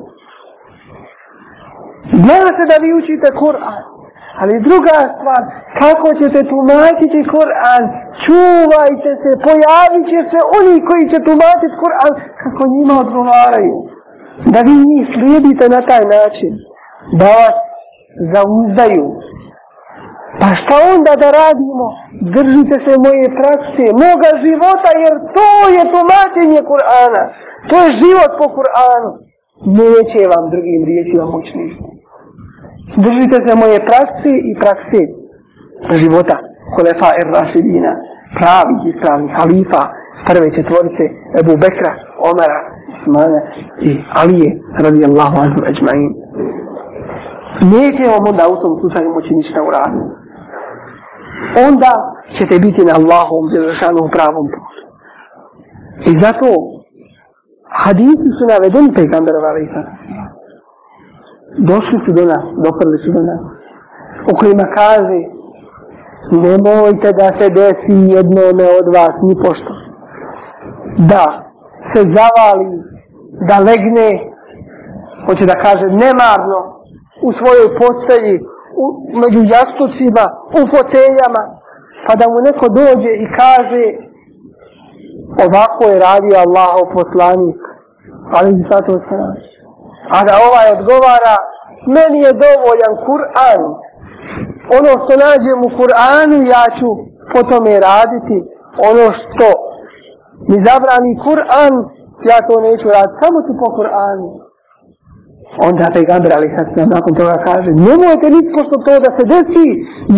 [2.23, 3.92] Zna se da vi učite Kur'an.
[4.41, 5.43] Ali druga stvar,
[5.81, 7.83] kako ćete tumačiti Kur'an,
[8.25, 13.77] čuvajte se, pojavit će se oni koji će tumačiti Kur'an, kako njima odgovaraju.
[14.53, 16.53] Da vi njih slijedite na taj način,
[17.21, 17.59] da vas
[18.35, 19.07] zauzdaju.
[20.41, 21.87] Pa šta onda da radimo?
[22.37, 27.23] Držite se moje prakse, moga života, jer to je tumačenje Kur'ana.
[27.69, 29.11] To je život po Kur'anu.
[29.81, 31.92] Neće vam drugim riječima moći ništa.
[33.07, 35.01] Držite se moje prakse i prakse
[36.03, 36.37] života
[36.77, 37.93] Kolefa er Rasidina,
[38.39, 39.83] pravi ispravnih halifa,
[40.29, 41.05] prve četvorice
[41.41, 41.93] Ebu Bekra,
[42.31, 42.61] Omara,
[43.03, 43.41] Osmana
[43.89, 43.91] i
[44.21, 44.51] Alije,
[44.87, 46.11] radijallahu anhu ajma'in.
[47.75, 50.11] Neće vam onda u tom slučaju moći ništa uraditi.
[51.69, 51.93] Onda
[52.37, 54.81] ćete biti na Allahom zelašanom pravom putu.
[56.11, 56.49] I zato
[57.85, 59.71] hadisi su navedeni pejgamberova alaihi
[61.59, 63.41] došli su do nas, doprli su do nas,
[64.31, 65.19] u kojima kaže,
[66.47, 69.73] nemojte da se desi jednome od vas, ni pošto,
[71.11, 71.25] da
[71.91, 72.71] se zavali,
[73.49, 74.11] da legne,
[75.27, 76.61] hoće da kaže, nemarno,
[77.29, 78.37] u svojoj postelji,
[78.83, 78.85] u,
[79.23, 80.25] među jastucima,
[80.59, 81.43] u foteljama,
[82.07, 83.85] pa da mu neko dođe i kaže,
[85.47, 87.61] ovako je radio Allahov poslanik,
[88.37, 89.52] ali zato se naši.
[90.17, 91.37] A da ovaj odgovara,
[91.97, 93.63] meni je dovoljan Kur'an.
[94.79, 96.89] Ono što nađem u Kur'anu, ja ću
[97.33, 98.37] po tome raditi.
[98.91, 99.49] Ono što
[100.49, 101.75] mi zabrani Kur'an,
[102.31, 103.21] ja to neću raditi.
[103.23, 104.29] Samo ću po Kur'anu.
[105.69, 109.69] Onda pegamber ali sad nam nakon toga kaže, nemojte niti pošto to da se desi,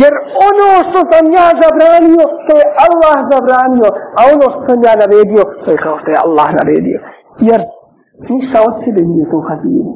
[0.03, 0.13] jer
[0.49, 5.43] ono što sam ja zabranio, to je Allah zabranio, a ono što sam ja naredio,
[5.63, 6.99] to je kao što je Allah naredio.
[7.49, 7.61] Jer
[8.19, 9.87] ništa od sebe nije to hadiju.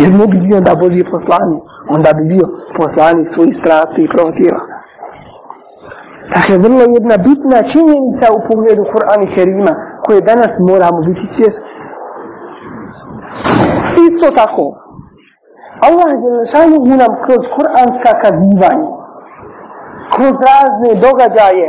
[0.00, 1.62] Jer ne bi bio da Božji poslanik,
[1.94, 2.46] onda bi bio
[2.80, 4.60] poslanik svojih strasti i protiva.
[6.34, 9.72] Dakle, vrlo jedna bitna činjenica u pogledu Kur'ana i Kerima,
[10.04, 11.72] koje danas moramo biti svjesni.
[14.06, 14.64] Isto tako,
[15.86, 18.90] Allah je zelašanu nam kroz Kur'anska kazivanja,
[20.14, 21.68] kroz razne događaje,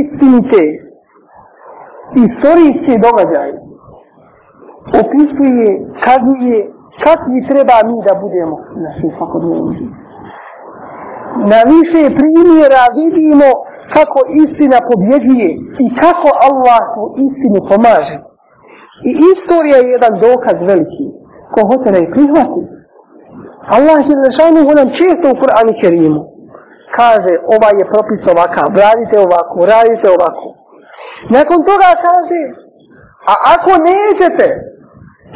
[0.00, 0.62] istinite,
[2.24, 3.54] istorijske događaje,
[5.00, 5.68] opisuje,
[6.06, 6.58] kazuje,
[7.04, 9.88] kakvi treba mi da budemo na našim svakodnevnim
[11.52, 13.48] Na više primjera vidimo
[13.94, 15.50] kako istina pobjeđuje
[15.84, 18.18] i kako Allah tu istinu pomaže.
[19.08, 21.06] I istorija je jedan dokaz veliki.
[21.52, 22.60] Ko hoće da je prihvati.
[23.76, 26.22] Allah je lešanu nam često u Kur'anu Kerimu.
[26.98, 30.46] Kaže, ovaj je propis ovakav, radite ovako, radite ovako.
[31.36, 32.40] Nakon toga kaže,
[33.30, 34.46] a ako nećete,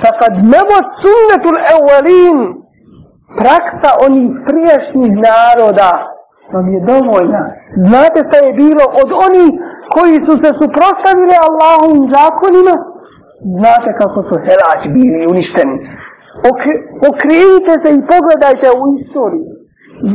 [0.02, 2.38] fakad nemot sunnetul evalin,
[3.40, 5.90] praksa onih priješnjih naroda,
[6.52, 7.42] vam je dovoljna.
[7.88, 9.50] Znate šta je bilo od onih
[9.94, 12.74] koji su se suprostavili Allahovim zakonima?
[13.58, 15.76] Znate kako su helači bili uništeni.
[16.50, 16.74] Okre,
[17.10, 19.50] okrenite se i pogledajte u istoriju.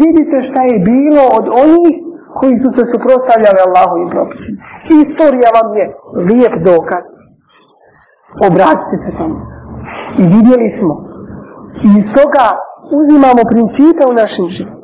[0.02, 1.94] Vidite šta je bilo od onih
[2.40, 4.58] koji su se suprostavljali Allahovim propisima.
[5.04, 5.86] Istorija vam je
[6.30, 7.04] lijep dokaz.
[8.48, 9.55] Obratite se tamo.
[10.22, 10.94] I vidjeli smo.
[11.88, 12.46] I iz toga
[13.00, 14.76] uzimamo principe u našem životu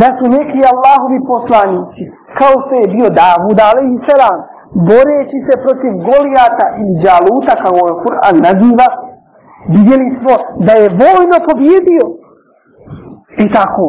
[0.00, 2.02] da su neki Allahovi poslanici,
[2.38, 4.38] kao što je bio Davud, ali i selam,
[4.88, 8.88] boreći se protiv Golijata i Đaluta, kao je Kur'an naziva,
[9.76, 10.34] vidjeli smo
[10.66, 12.04] da je vojno pobjedio.
[13.44, 13.86] I tako.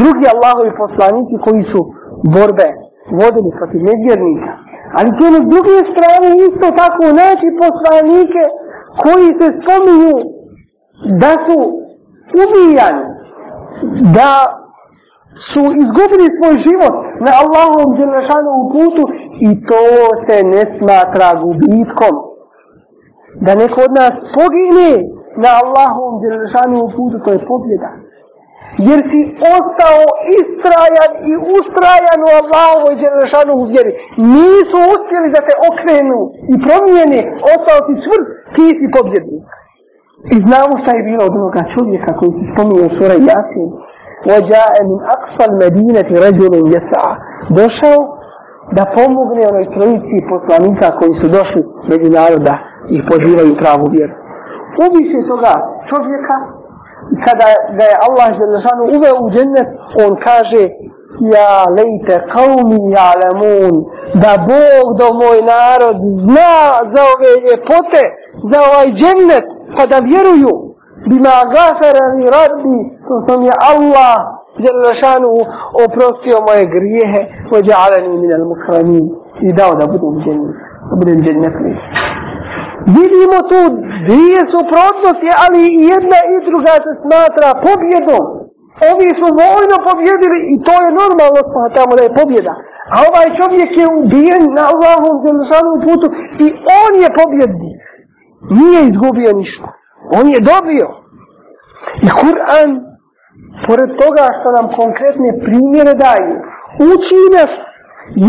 [0.00, 1.80] Drugi Allahovi poslanici koji su
[2.34, 2.68] borbe
[3.18, 4.52] vodili protiv nevjernika.
[4.96, 8.42] Ali to na druge strane isto tako naći poslanike
[9.02, 10.16] koji se spominju
[11.22, 11.58] da su
[12.42, 13.04] ubijani
[14.16, 14.32] da
[15.50, 16.94] su izgubili svoj život
[17.26, 19.02] na Allahovom djelašanovom putu
[19.48, 19.82] i to
[20.26, 22.14] se ne smatra gubitkom.
[23.44, 24.90] Da neko od nas pogine
[25.44, 27.90] na Allahovom djelašanovom putu, to je pobjeda.
[28.86, 29.20] Jer si
[29.56, 30.02] ostao
[30.40, 33.92] istrajan i ustrajan u Allahovoj djelašanovu vjeri.
[34.36, 36.20] Nisu uspjeli da te okrenu
[36.52, 37.20] i promijene,
[37.54, 39.46] ostao si čvrst, ti si pobjednik.
[40.34, 43.68] I znamo šta je bilo od onoga čovjeka koji se spominje u sura Jasin.
[44.36, 47.04] Ođaje min aksal medineti ređulun jesa.
[47.58, 47.98] Došao
[48.76, 52.54] da pomogne onoj trojici poslanika koji su došli među naroda
[52.94, 54.14] i pozivaju pravu vjeru.
[54.84, 55.54] Ubiše toga
[55.90, 56.36] čovjeka
[57.24, 57.46] kada
[57.78, 59.68] ga je Allah želešanu uveo u džennet,
[60.04, 60.62] on kaže
[61.36, 63.74] Ja lejte kaumi jalemun.
[64.22, 66.56] Da Bog do moj narod zna
[66.92, 68.02] za ove ljepote,
[68.50, 70.52] za ovaj džennet pa da vjeruju.
[71.08, 74.16] Bima gafarani rabbi to sam je Allah
[74.66, 75.30] Želešanu
[75.84, 77.20] oprostio moje grijehe
[77.56, 79.04] ođa'alani min al mukramin.
[79.46, 80.56] I dao da budem džennet
[80.88, 81.70] da budem džennetli
[82.96, 83.60] vidimo tu
[84.08, 88.24] dvije suprotnosti ali i jedna i druga se smatra pobjedom
[88.90, 91.40] ovi su vojno pobjedili i to je normalno
[91.76, 92.54] tamo da je pobjeda
[92.94, 96.06] a ovaj čovjek je ubijen na Allahom Đelešanu putu
[96.44, 96.46] i
[96.82, 97.78] on je pobjednik
[98.56, 99.68] nije izgubio ništa.
[100.18, 100.88] On je dobio.
[102.06, 102.70] I Kur'an,
[103.66, 106.32] pored toga što nam konkretne primjere daje,
[106.92, 107.52] uči nas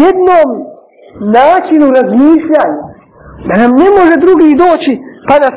[0.04, 0.50] jednom
[1.38, 2.84] načinu razmišljanja.
[3.48, 4.94] Da nam ne može drugi doći
[5.28, 5.56] pa nas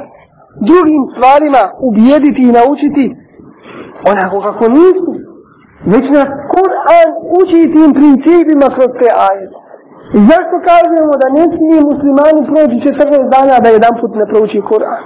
[0.71, 3.05] drugim stvarima ubijediti i naučiti
[4.13, 5.11] onako kako nisu.
[5.93, 9.59] Već nas Kur'an uči tim principima kroz te ajete.
[10.17, 14.61] I zašto kažemo da ne smije muslimani proći 14 dana da jedan put ne prouči
[14.71, 15.03] Kur'an?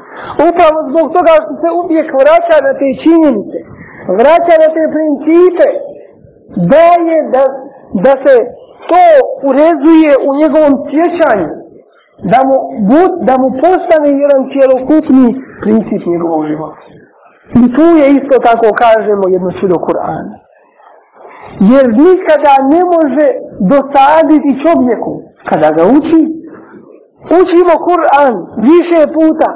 [0.49, 3.59] Upravo zbog toga što se uvijek vraća na te činjenice,
[4.21, 5.67] vraća na te principe,
[6.73, 7.45] da je da,
[8.05, 8.35] da se
[8.91, 9.05] to
[9.49, 11.49] urezuje u njegovom sjećanju,
[12.33, 12.57] da mu,
[12.91, 15.27] bud, da mu postane jedan cijelokupni
[15.63, 16.83] princip njegovog života.
[17.63, 20.47] I tu je isto tako kažemo jedno čudo Kur'ana
[21.71, 23.27] jer nikada ne može
[23.73, 25.13] dosaditi čovjeku
[25.49, 26.21] kada ga uči.
[27.41, 28.35] Učimo Kur'an
[28.71, 29.49] više puta.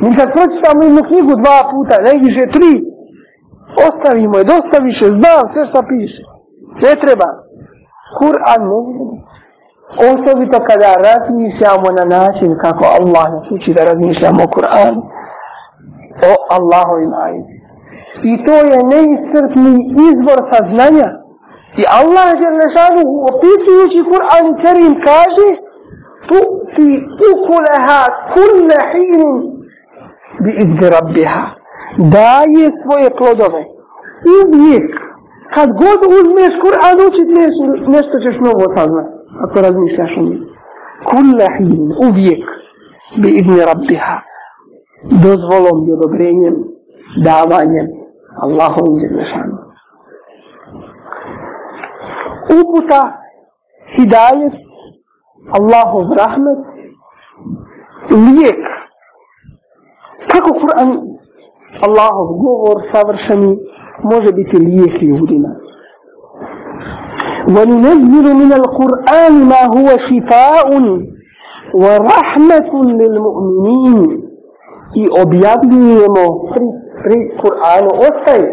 [0.00, 2.72] Mi kad pročitamo jednu knjigu dva puta, najviše tri,
[3.88, 6.22] ostavimo je, dosta više, znam sve što piše.
[6.84, 7.28] Ne treba.
[8.20, 9.06] Kur'an ne vidi.
[10.10, 15.00] Osobito kada razmišljamo na način kako Allah nas uči da razmišljamo o Kur'anu.
[16.30, 17.64] o Allahovim ajetima.
[18.30, 19.74] I to je neiscrpni
[20.08, 21.08] izvor saznanja.
[21.80, 25.48] I Allah je lešanu opisujući Kur'an i Kerim kaže
[26.28, 26.40] tu
[26.74, 26.88] ti
[27.32, 28.00] ukuleha
[28.34, 29.36] kulle hinin
[30.42, 31.42] bi izbi rabbiha.
[32.16, 33.62] Daje svoje plodove.
[34.38, 34.90] Uvijek.
[35.54, 37.62] Kad god uzmeš Kur'an učit nešto,
[37.96, 39.13] nešto ćeš novo saznat.
[39.40, 40.46] Ako razmišljaš o njim.
[41.10, 42.44] Kulla hin, Uvijek.
[43.22, 44.16] Bi idni rabbiha.
[45.24, 46.54] Dozvolom i odobrenjem.
[47.24, 47.86] Davanjem.
[48.42, 49.56] Allahovom Đelešanu.
[52.60, 53.02] Uputa,
[53.96, 54.54] hidajet,
[55.58, 56.60] Allahov rahmet,
[58.10, 58.62] lijek.
[60.30, 60.90] Kako Kur'an,
[61.86, 63.58] Allahov govor savršeni,
[64.12, 65.48] može biti lijek ljudima.
[67.55, 70.69] وننزل من القرآن ما هو شفاء
[71.73, 74.29] ورحمة للمؤمنين
[74.95, 76.65] i objavljujemo pri,
[77.03, 78.49] pri Kur'anu ostaje,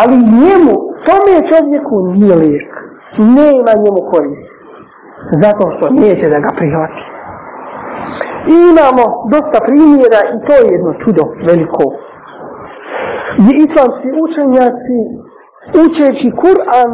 [0.00, 0.74] ali njemu,
[1.06, 2.70] tome čovjeku nije lijek.
[3.18, 4.46] Nema njemu korist.
[5.42, 7.02] Zato što neće da ga prihvati.
[8.52, 11.84] I imamo dosta primjera i to je jedno čudo veliko.
[13.38, 14.98] Gdje islamski učenjaci
[15.84, 16.92] učeći Kur'an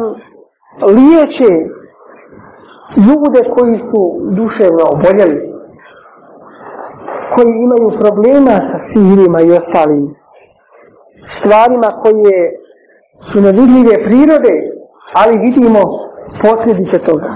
[0.96, 1.50] liječe
[3.06, 4.02] ljude koji su
[4.38, 5.40] duševno oboljeli
[7.34, 10.04] koji imaju problema sa sihirima i ostalim
[11.36, 12.38] stvarima koje
[13.28, 14.54] su nevidljive prirode,
[15.20, 15.80] ali vidimo
[16.44, 17.30] posljedice toga.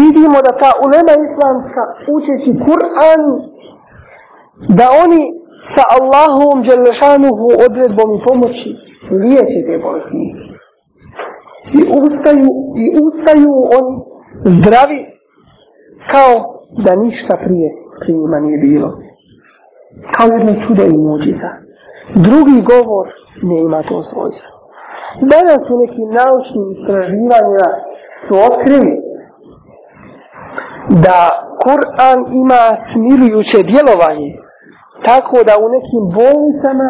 [0.00, 1.82] Vidimo da ta ulema islamska
[2.16, 3.22] učeći Kur'an,
[4.78, 5.22] da oni
[5.74, 8.68] sa Allahom Đelešanuhu odredbom i pomoći
[9.22, 10.55] liječe te bolesnike.
[11.72, 12.48] I ustaju,
[12.84, 13.94] i ustaju oni
[14.44, 15.00] zdravi
[16.12, 16.34] kao
[16.84, 17.68] da ništa prije
[18.00, 18.88] prijima nije bilo.
[20.14, 21.48] Kao jedno čudo i muđica.
[22.14, 23.06] Drugi govor
[23.42, 24.50] ne ima to svojstvo.
[25.32, 27.68] Danas u nekim naučnim istraživanjima
[28.26, 28.92] su otkrili
[31.06, 31.18] da
[31.64, 34.30] Kur'an ima smirujuće djelovanje
[35.08, 36.88] tako da u nekim bolnicama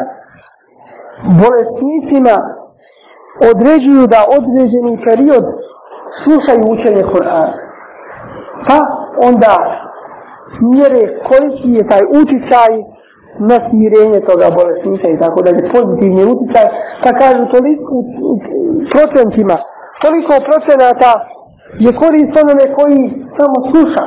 [1.42, 2.36] bolesnicima
[3.50, 5.44] određuju da određeni period
[6.22, 7.54] slušaju učenje Kur'ana.
[8.66, 8.78] Pa
[9.28, 9.54] onda
[10.72, 12.72] mjere koliki je taj uticaj
[13.50, 16.66] na smirenje toga bolesnika i tako dalje, pozitivni uticaj,
[17.02, 17.94] pa kažu toliko
[18.94, 19.56] procentima,
[20.04, 21.10] toliko procenata
[21.84, 22.98] je korist onome koji
[23.38, 24.04] samo sluša,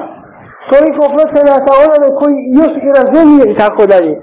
[0.73, 4.13] toliko procenata onome koji još i razumije i tako dalje,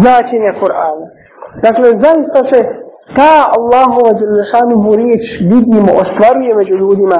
[0.00, 1.06] značenje Kur'ana.
[1.66, 2.58] Dakle, zaista se
[3.16, 7.18] ta Allahova Đelešanuhu riječ vidimo, ostvaruje među ljudima,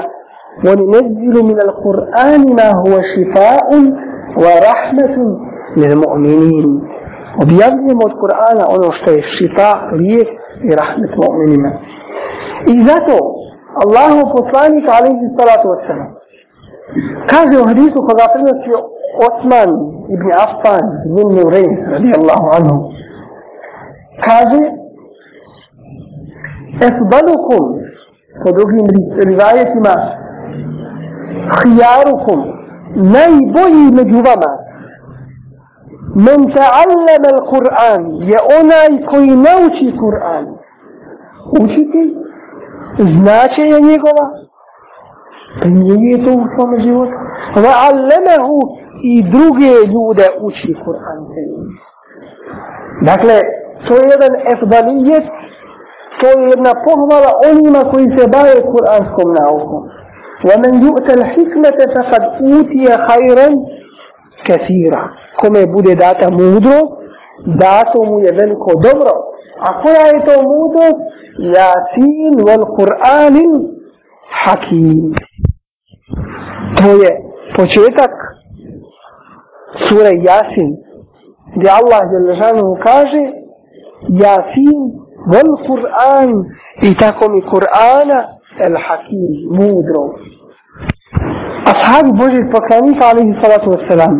[0.67, 3.67] وننزل من القرآن ما هو شفاء
[4.43, 5.15] ورحمة
[7.43, 9.71] objavljujemo od Kur'ana ono što je šifa,
[10.01, 10.29] lijek
[10.67, 11.71] i rahmet mu'minima.
[12.73, 13.15] I zato
[13.83, 16.09] Allahu poslanik alaihi salatu wasalam
[17.31, 18.69] kaže u hadisu koga prenosi
[19.27, 19.71] Osman
[20.15, 22.77] ibn Affan ibn Nurejn radijallahu anhu
[24.27, 24.61] kaže
[26.89, 27.63] Efbalukum
[28.43, 28.85] po drugim
[29.29, 29.95] rivajetima
[31.57, 32.39] hijarukum
[33.15, 34.51] najbolji među vama.
[36.25, 38.01] Men ta'allama al-Qur'an
[38.31, 40.45] je onaj koji nauči Kur'an
[41.61, 42.03] učiti
[42.97, 44.25] značenje njegova
[45.59, 47.17] primjenjuje to u svom životu.
[47.65, 48.57] Va'allamahu
[49.11, 51.19] i druge ljude uči Kur'an
[53.09, 53.35] dakle
[53.87, 55.25] to je jedan efdalijet
[56.21, 59.83] to je jedna pohvala onima koji se bave kuranskom naukom
[60.49, 63.47] ومن يؤت الحكمة فقد أوتي خيرا
[64.47, 65.09] كثيرا
[65.39, 66.95] كما bude data mudrost
[67.45, 69.11] dato mu je veliko dobro
[69.59, 70.99] a koja je to mudrost
[71.55, 73.51] Yasin wal Kur'anin
[74.43, 75.13] hakim
[76.77, 77.11] to je
[77.57, 78.11] početak
[79.85, 80.69] sure Yasin
[81.55, 83.23] gdje Allah Đelešanu kaže
[84.09, 86.29] Yasin wal Kur'an
[86.81, 88.19] i tako mi Kur'ana
[88.65, 90.03] el hakim mudro.
[91.71, 94.13] Ashabi Božih poslanika alaihi salatu wasalam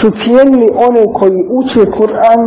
[0.00, 2.42] su cijenili one koji uče Kur'an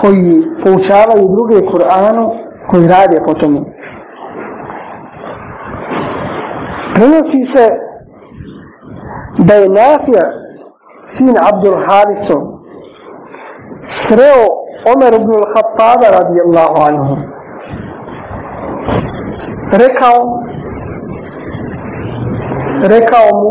[0.00, 2.24] koji poučavaju druge Kur'anu
[2.70, 3.60] koji rade po tomu.
[6.94, 7.64] Prenosi se
[9.38, 10.24] da je Nafija
[11.16, 12.38] sin Abdul Hariso
[14.08, 17.14] sreo Omer ibn al-Khattaba radijallahu anhu
[19.82, 20.18] rekao
[22.94, 23.50] rekao mu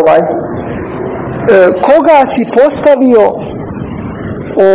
[0.00, 0.26] ovaj e,
[1.86, 3.24] koga si postavio
[4.66, 4.68] o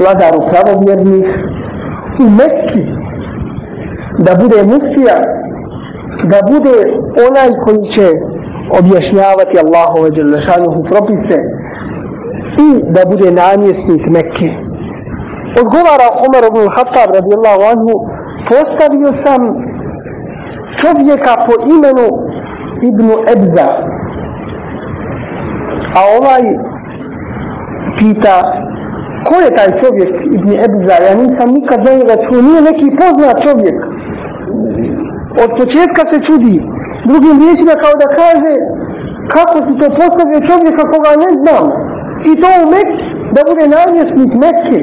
[0.00, 1.26] vladaru pravovjernih
[2.22, 2.84] u Mekki
[4.18, 5.16] da bude muftija
[6.32, 6.76] da bude
[7.28, 8.06] onaj koji će
[8.80, 11.38] objašnjavati Allahove dželešanuhu propise
[12.66, 14.67] i da bude namjesnik Mekke.
[15.56, 17.92] Odgovara Umar ibn Khattab radijallahu anhu
[18.50, 19.40] postavio sam
[20.80, 22.06] čovjeka po imenu
[22.88, 23.68] Ibnu Ebza.
[25.98, 26.42] A ovaj
[27.98, 28.36] pita
[29.26, 30.96] ko je taj čovjek Ibn Ebza?
[31.06, 32.42] Ja nisam nikad za njega čuo.
[32.48, 33.76] Nije neki poznat čovjek.
[35.44, 36.56] Od početka se čudi.
[37.10, 38.54] Drugim riječima kao da kaže
[39.34, 41.64] kako si to postavio čovjeka koga ne znam?
[42.30, 44.80] I to u Mekke da bude namjesnik Mekke.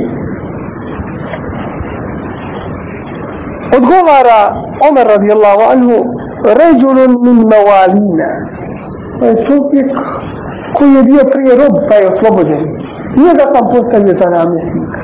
[3.77, 4.41] Odgovara
[4.87, 5.97] Omer radijallahu anhu
[6.59, 8.29] ređulun min mavalina
[9.19, 9.89] to je čovjek
[10.75, 12.63] koji je bio prije rob pa je oslobođen.
[13.17, 14.99] Nije da sam postavio za namjesnika.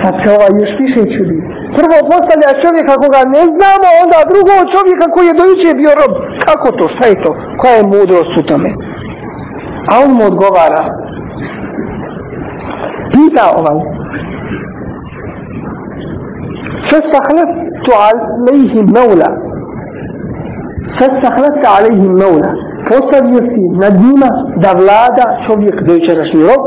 [0.00, 1.38] Sad se ovaj još više čudi.
[1.78, 6.12] Prvo postavlja čovjeka koga ne znamo onda drugo čovjeka koji je dojuče bio rob.
[6.46, 7.30] Kako to, šta je to?
[7.60, 8.70] Koja je mudrost u tome?
[9.90, 10.82] A on mu odgovara.
[13.12, 13.78] Pita ovaj
[16.90, 19.38] فاستخلفت عليهم مولى.
[21.00, 22.54] فاستخلفت عليهم مولى.
[22.90, 26.64] فوصل يسي نديمة دولادة شبيك دويشة أو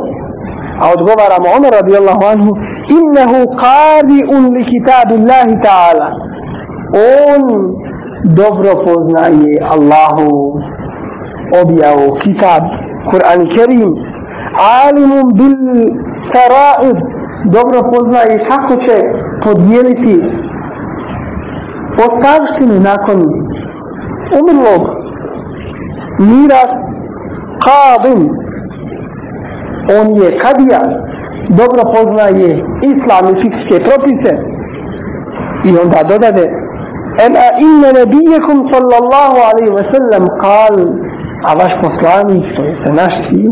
[0.82, 2.52] عود قبر عمر رضي الله عنه.
[2.92, 6.10] إنه قارئ لكتاب الله تعالى.
[6.96, 7.76] أون
[8.26, 10.16] دبر فوزناي الله.
[11.54, 12.64] أبيعو كتاب
[13.12, 13.96] قرآن الكريم
[14.60, 16.98] عالم بالفرائض.
[17.46, 19.17] دبر فوزناي حقه شيء.
[19.48, 20.16] Podijeliti
[22.06, 23.20] ostavštinu nakon
[24.40, 24.82] umrlog
[26.32, 26.72] miras
[27.68, 28.22] qadim
[29.98, 30.82] on je kadija
[31.60, 32.50] dobro poznaje
[32.92, 34.34] islam i fikske propise.
[35.68, 36.46] I onda dodade
[37.26, 40.76] ema inne nebijekum sallallahu alaihi ve sellem kal
[41.48, 43.52] a vaš poslanik to je se naš sin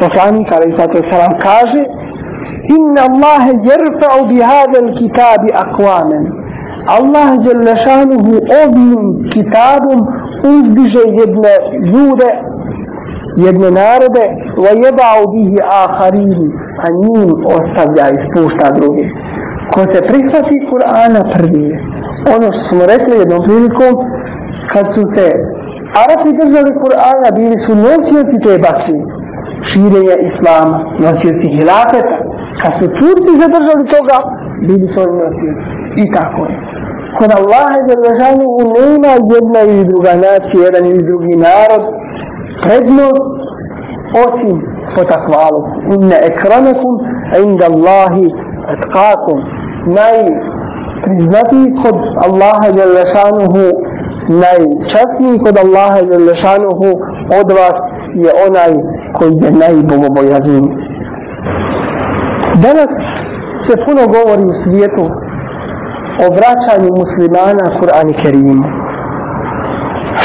[0.00, 1.82] poslanik alaihi wa sallam kaže
[2.76, 6.24] inna Allahe jerfa'u bi hadel kitabi akvamen
[6.96, 9.02] Allah Đelešanuhu ovim
[9.34, 9.98] kitabom
[10.52, 11.54] uzdiže jedne
[11.92, 12.30] ljude
[13.44, 14.24] jedne narode
[14.64, 16.48] wa jeba'u bihi aharini
[16.84, 19.04] a njim ostavlja i spušta druge.
[19.72, 21.76] Ko se prihvati Kur'ana prvi je
[22.34, 23.92] ono što smo rekli jednom prilikom
[24.72, 25.26] kad su se
[26.02, 28.98] Arapi držali Kur'ana bili su nosioci te bakli,
[29.68, 32.16] širenja Islama nosioci hilafeta
[32.60, 34.16] kad su Turci zadržali toga
[34.66, 35.18] bili su oni
[36.02, 36.56] i tako je
[37.18, 37.96] kod Allaha je
[38.78, 41.82] nema jedna ili druga nacija jedan ili drugi narod
[42.62, 43.24] prednost
[44.24, 44.56] osim
[44.96, 45.60] po takvalu.
[45.94, 46.94] Inne ekranakum
[47.44, 48.26] inda Allahi
[48.74, 49.38] etkakum.
[49.98, 51.96] Najpriznatiji kod
[52.26, 53.64] Allaha Đalešanuhu,
[54.42, 56.88] najčasniji kod Allaha Đalešanuhu
[57.40, 57.78] od vas
[58.24, 58.72] je onaj
[59.16, 60.68] koji je najbogobojazniji.
[62.54, 62.90] Danas
[63.66, 65.04] se puno govori u svijetu
[66.24, 68.64] o vraćanju muslimana Kur'an i Kerimu.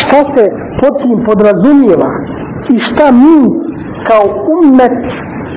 [0.02, 0.44] Šta se
[0.82, 2.10] pod tim podrazumijeva
[2.74, 3.40] i šta mi
[4.08, 4.98] kao ummet,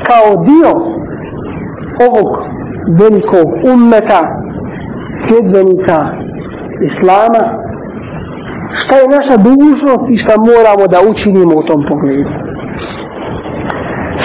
[0.09, 0.73] kao dio
[2.07, 2.29] ovog
[3.01, 4.23] velikog ummeta,
[5.25, 5.99] sljedbenika
[6.89, 7.43] Islama,
[8.81, 12.31] šta je naša dužnost i šta moramo da učinimo u tom pogledu.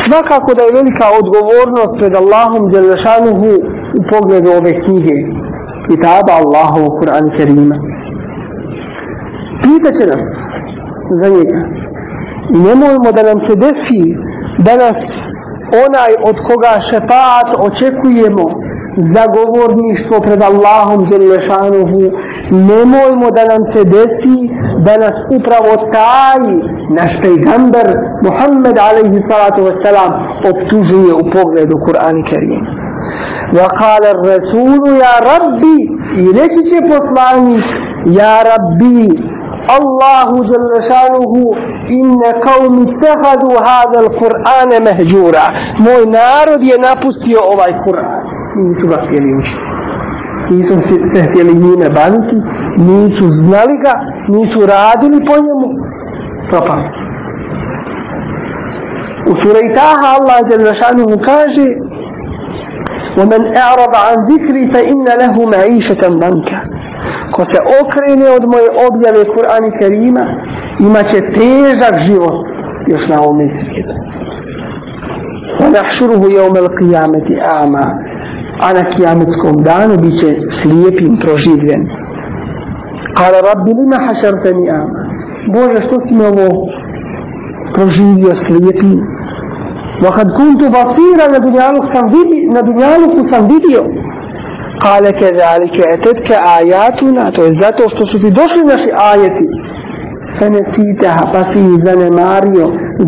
[0.06, 3.52] Svakako da je velika odgovornost pred Allahom Đelešanuhu
[4.00, 5.16] u pogledu ove knjige,
[5.88, 7.78] kitaba Allahovu Kur'an Kerima.
[9.64, 10.24] Pitaće nas
[11.22, 11.60] za njega.
[12.66, 14.04] Nemojmo da nam se desi
[14.66, 14.98] da nas
[15.86, 18.46] onaj od koga šepaat očekujemo
[19.15, 22.03] za govorništvo pred Allahom Đelešanuhu
[22.69, 24.37] nemojmo da nam se desi
[24.87, 26.41] da nas upravo taj
[26.99, 27.87] naš pejgamber
[28.27, 30.11] Muhammed alaihi salatu wasalam
[30.51, 32.65] optužuje u pogledu Kur'an i Kerim
[33.59, 35.79] وقال الرسول يا ربي
[36.27, 36.57] إليك
[36.93, 37.65] poslanik
[38.21, 39.09] يا ربي
[39.79, 41.33] الله جل شانه
[41.91, 45.47] إن قوم اتخذوا هذا القرآن مهجورا
[45.81, 48.20] موي نارد ينapustio ovaj Kur'an
[48.57, 49.65] nisu ga htjeli učiti
[50.51, 50.75] nisu
[51.15, 52.37] se htjeli njime baviti
[52.89, 53.93] nisu znali ga
[54.35, 55.67] nisu radili po njemu
[56.51, 56.87] propali
[59.31, 61.69] u sura Itaha Allah jalla šanuhu kaže
[63.21, 66.61] ومن اعرض عن ذكري فإن له معيشة ضنكا
[67.35, 70.25] ko se okrene od moje objave Kur'ana i Kerima
[70.87, 72.37] imaće težak život
[72.93, 73.95] još na ovom svijetu.
[75.77, 77.85] nahšuruhu jeumel qiyameti ama.
[78.66, 80.30] A na kijametskom danu bit će
[80.60, 81.82] slijepim proživljen.
[83.18, 85.02] Kala rabbi lima hašarteni ama.
[85.54, 86.48] Bože, što si me ovo
[87.76, 89.00] proživio slijepim?
[90.04, 93.82] Vakad kuntu basira na dunjaluku sam, vidio, na dunjaluku sam vidio.
[94.84, 99.46] Kale ke zalike etetke ajatuna, to je zato što su ti došli naši ajeti.
[100.38, 102.66] Fenesiteha, pa si ih zanemario,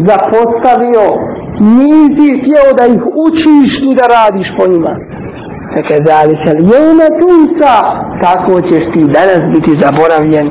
[0.10, 1.06] zapostavio,
[1.78, 4.94] nisi htio da ih učiš ni da radiš po njima.
[5.74, 7.74] Feke zalike lijevne tunca,
[8.24, 10.48] tako ćeš ti danas biti zaboravljen.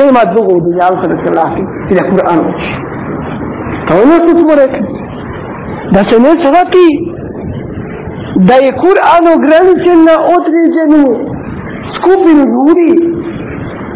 [0.00, 2.72] Nema drugog dunjaluka da se vrati i da Kur'an uči.
[3.86, 4.82] To ono što smo rekli.
[5.94, 6.88] Da se ne shvati
[8.48, 11.02] da je Kur'an ograničen na određenu
[11.96, 12.90] skupinu ljudi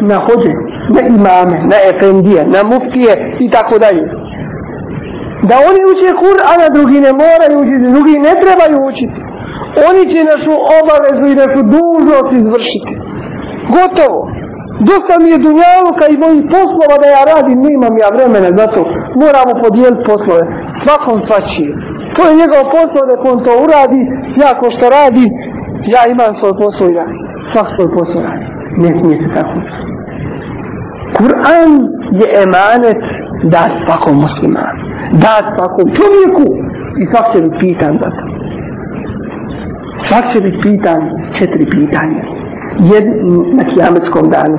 [0.09, 0.53] na hođe,
[0.95, 3.13] na imame, na efendije, na muftije
[3.45, 4.03] i tako dalje.
[5.49, 9.19] Da oni uče Kur'an, a drugi ne moraju učiti, drugi ne trebaju učiti.
[9.87, 12.93] Oni će našu obavezu i našu dužnost izvršiti.
[13.75, 14.19] Gotovo.
[14.89, 18.81] Dosta mi je dunjaluka i mojih poslova da ja radim, nemam ja vremena za to.
[19.23, 20.43] Moramo podijeliti poslove.
[20.83, 21.71] Svakom svačije.
[22.15, 24.01] To je njegov posao da on to uradi,
[24.43, 25.25] ja ko što radi,
[25.95, 27.05] ja imam svoj posao i ja
[27.51, 28.45] svak svoj posao radi.
[28.83, 29.57] Ne smije se tako.
[31.17, 31.71] Kur'an
[32.19, 33.03] je emanet
[33.55, 34.81] dat svakom muslimanu,
[35.25, 36.45] dat svakom čovjeku
[37.01, 38.23] i svak će pitan za to.
[40.07, 41.01] Svak će biti pitan
[41.39, 42.21] četiri pitanja
[42.91, 43.05] jed,
[43.57, 44.57] na kijametskom danu.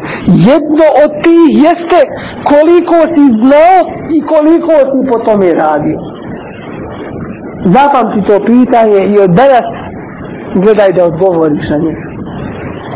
[0.50, 2.00] Jedno od tih jeste
[2.52, 3.78] koliko si znao
[4.16, 5.98] i koliko si po tome radio
[7.64, 9.66] zapamti to pitanje i od danas
[10.54, 12.04] gledaj da odgovoriš na njega.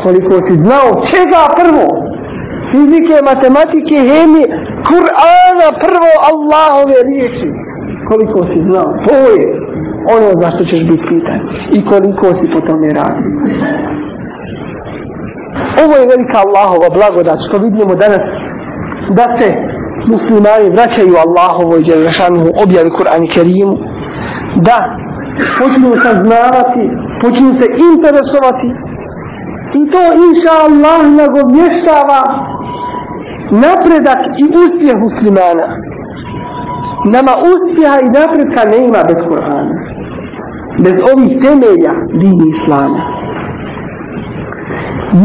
[0.03, 1.87] Koliko si znao čega prvo?
[2.71, 4.47] Fizike, matematike, hemije,
[4.89, 7.49] Kur'ana prvo Allahove riječi.
[8.09, 8.89] Koliko si znao?
[9.07, 9.64] To je
[10.15, 11.39] ono za što ćeš biti pitan.
[11.77, 13.23] I koliko si po tome radi.
[15.83, 18.23] Ovo je velika Allahova blagodat što vidimo danas
[19.17, 19.47] da se
[20.13, 23.75] muslimani vraćaju Allahovoj djelašanu objavi Kur'an i Kerimu
[24.67, 24.77] da
[25.59, 26.83] počnu saznavati,
[27.21, 28.69] počnu se interesovati
[29.79, 32.21] i to inša Allah nagovještava
[33.63, 35.67] napredak i uspjeh muslimana.
[37.15, 39.73] Nama uspjeha i napredka ne ima bez Kur'ana.
[40.83, 43.01] Bez ovih temelja dini Islama.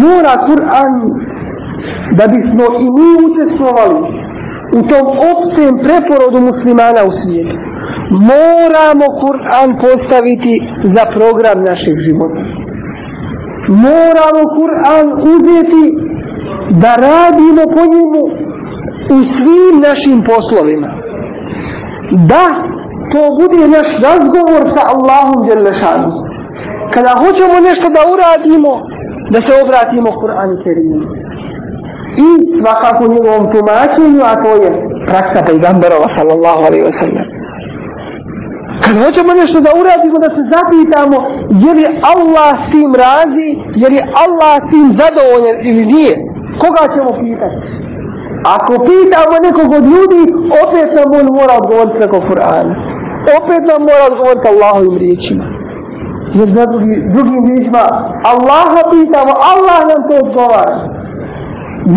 [0.02, 0.94] Mora Kur'an
[2.18, 4.00] da bismo i mi učestvovali
[4.78, 7.70] u tom opštem preporodu muslimana u svijetu
[8.30, 10.52] moramo Kur'an postaviti
[10.94, 12.42] za program našeg života.
[13.86, 15.84] Moramo Kur'an uzeti
[16.82, 18.22] da radimo po njemu
[19.16, 20.90] u svim našim poslovima.
[22.32, 22.44] Da
[23.12, 26.10] to bude naš razgovor sa Allahom Đelešanu.
[26.94, 28.72] Kada hoćemo nešto da uradimo,
[29.32, 31.00] da se obratimo Kur'an Kerimu.
[32.26, 32.28] I
[32.60, 34.68] svakako njegovom tumačenju, a to je
[35.08, 37.26] praksa pejgamberova sallallahu alaihi wa sallam.
[38.84, 41.16] Kad hoćemo nešto da uradimo, da se zapitamo
[41.64, 43.48] je li Allah s tim razi,
[43.82, 46.14] je li Allah s tim zadovoljen ili nije.
[46.62, 47.58] Koga ćemo pitati?
[48.56, 50.22] Ako pitamo nekog od ljudi,
[50.64, 52.74] opet nam on mora odgovoriti preko Kur'ana.
[53.36, 55.46] Opet nam mora odgovoriti Allahovim riječima.
[56.38, 57.84] Jer za drugi, drugim riječima,
[58.32, 60.76] Allaha pitamo, Allah nam to odgovara.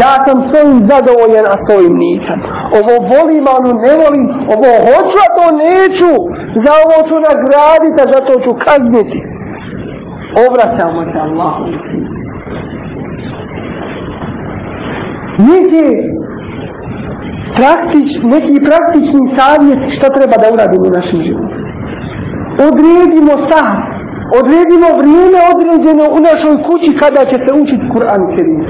[0.02, 2.38] Ja sam svojim zadovoljen, a svojim nisam.
[2.80, 4.26] Ovo volim, a ono ne volim.
[4.56, 6.14] Ovo hoću, a to neću.
[6.64, 9.20] Za ovo ću nagraditi, a za to ću kazniti.
[10.46, 11.64] Obraćamo se Allahu.
[15.50, 15.88] Neki
[17.60, 21.56] praktič, neki praktični savjet što treba da uradimo u našem životu.
[22.68, 23.72] Odredimo sah,
[24.40, 28.62] odredimo vrijeme određeno u našoj kući kada će se učiti Kur'an Kerim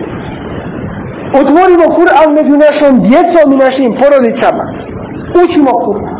[1.41, 4.65] otvorimo Kur'an među našom djecom i našim porodicama.
[5.43, 6.15] Učimo Kur'an.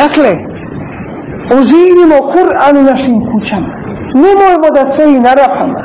[0.00, 0.30] Dakle,
[1.58, 3.70] oživimo Kur'an u našim kućama.
[4.24, 5.80] Nemojmo da stoji na rapama.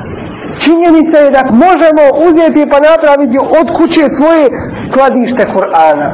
[0.63, 4.45] Činjenica je da možemo uzeti pa napraviti od kuće svoje
[4.89, 6.09] skladište Kur'ana.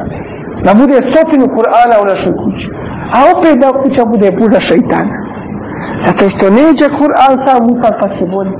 [0.64, 2.66] Da bude stotinu Kur'ana u našoj kući.
[3.14, 5.14] A opet da kuća bude puza šeitana.
[6.06, 8.52] Zato što neđe Kur'an sam upad pa se boli.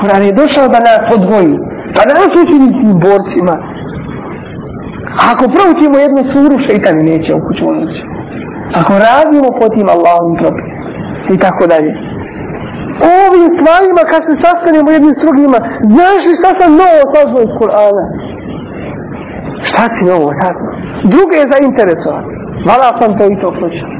[0.00, 1.54] Kur'an je došao da nas odvoji.
[1.94, 3.54] Pa nas učini tim borcima.
[5.20, 8.00] A ako proučimo jednu suru, šeitan neće u kuću ući.
[8.80, 10.68] Ako radimo po tim Allahom propis.
[11.34, 11.92] I tako dalje.
[13.22, 15.58] Ovim stvarima kad se sastanemo jednim s drugima,
[15.94, 18.04] znaš li šta sam novo saznao iz Kur'ana?
[19.68, 20.74] Šta si novo saznao?
[21.14, 22.24] Druge je zainteresovan.
[22.68, 23.90] Vala sam to i to pročao.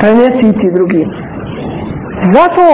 [0.00, 1.08] prenesi i ti drugim.
[2.36, 2.64] Zato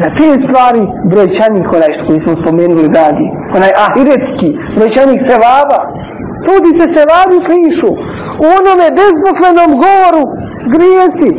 [0.00, 0.82] da te stvari
[1.12, 3.26] brojčanik onaj što koji smo spomenuli radi,
[3.56, 5.80] onaj ahiretski brojčanik sevaba,
[6.48, 7.90] tudi se sevabi pišu
[8.44, 10.22] u onome bezbuklenom govoru
[10.74, 11.30] grijesi.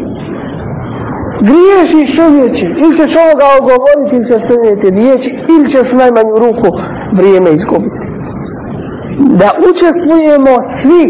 [1.49, 6.69] Griješi čovječe, ili ćeš ovoga ogovoriti, ili ćeš prenijeti riječi, ili ćeš u najmanju ruku
[7.19, 7.97] vrijeme izgubiti.
[9.41, 11.03] Da učestvujemo svi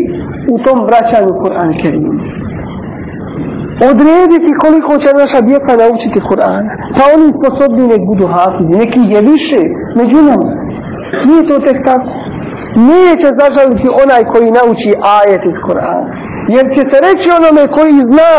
[0.53, 2.13] u tom vraćanju Kur'an Kerimu
[3.91, 6.71] odrediti koliko će naša djeca naučiti Kur'ana.
[6.97, 9.61] Pa oni sposobni nek budu hafizi, neki je više
[9.99, 10.49] među nama.
[11.27, 12.09] Nije to tek tako.
[12.91, 16.07] Neće zažaliti onaj koji nauči ajet iz Kur'ana.
[16.55, 18.33] Jer će se reći onome koji zna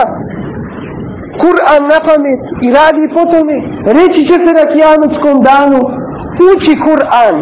[1.42, 3.56] Kur'an na pamet i radi po tome,
[3.98, 5.80] reći će se na kijametskom danu,
[6.50, 7.36] uči Kur'an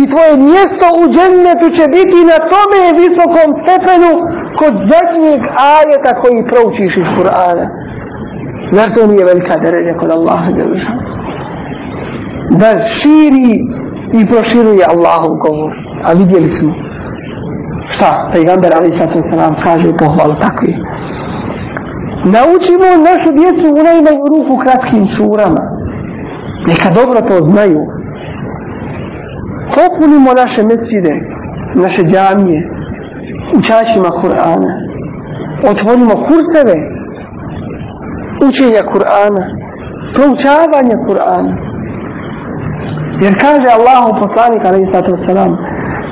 [0.00, 4.12] i tvoje mjesto u džennetu će biti na tome visokom stepenu
[4.60, 5.40] kod zadnjeg
[5.76, 7.66] ajeta koji proučiš iz Kur'ana.
[8.74, 10.98] Zar to nije velika deređa kod Allaha Đelešan?
[12.60, 13.52] Da širi
[14.18, 15.72] i proširuje Allahov govor.
[16.06, 16.70] A vidjeli smo
[17.94, 20.72] šta pejgamber Ali Sato Salam kaže pohvalu takvi.
[22.24, 25.62] Naučimo našu djecu u najmanju ruku kratkim surama.
[26.68, 27.80] Neka dobro to znaju.
[29.74, 31.14] Popunimo naše meside,
[31.84, 32.60] naše džamije,
[33.58, 34.72] učačima Kur'ana.
[35.70, 36.76] Otvorimo kurseve
[38.48, 39.42] učenja Kur'ana,
[40.14, 41.52] proučavanja Kur'ana.
[43.22, 45.52] Jer kaže Allahu poslanik alaihi sallatu wasalam,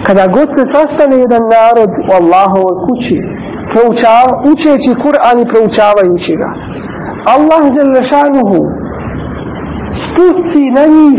[0.07, 3.19] kada god se sastane jedan narod u Allahovoj kući,
[3.73, 6.51] proučava, učeći Kur'an i proučavajući ga,
[7.35, 8.61] Allah Đelešanuhu
[10.05, 11.19] spusti na njih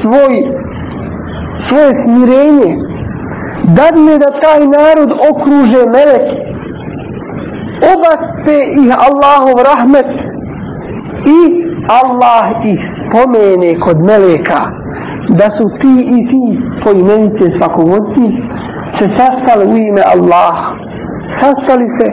[0.00, 0.34] svoj,
[1.66, 2.70] svoje smirenje,
[3.78, 6.36] dadne da taj narod okruže meleke,
[7.94, 10.10] obaspe ih Allahov rahmet
[11.38, 11.40] i
[12.00, 14.60] Allah ih spomene kod meleka
[15.38, 16.44] da su ti i ti
[16.84, 18.26] poimenice svakovodci
[18.98, 20.85] se sastali u ime Allaha
[21.40, 22.06] sastali se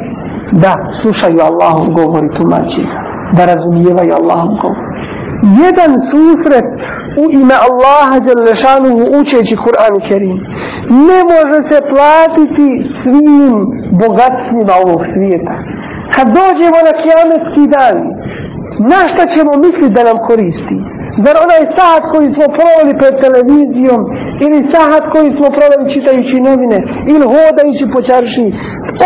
[0.63, 2.83] da slušaju Allahov govor i tumači
[3.37, 4.93] da razumijevaju Allahov govor
[5.65, 6.67] jedan susret
[7.21, 10.37] u ime Allaha Đalešanuhu učeći Kur'an Kerim
[11.09, 12.69] ne može se platiti
[13.01, 13.55] svim
[14.03, 15.55] bogatstvima ovog svijeta.
[16.15, 17.97] Kad dođemo na kiametski dan,
[18.91, 20.77] na šta ćemo misliti da nam koristi?
[21.23, 24.01] Zar onaj sahat koji smo provali pred televizijom
[24.45, 26.79] ili sahat koji smo provali čitajući novine
[27.13, 28.47] ili hodajući po čarši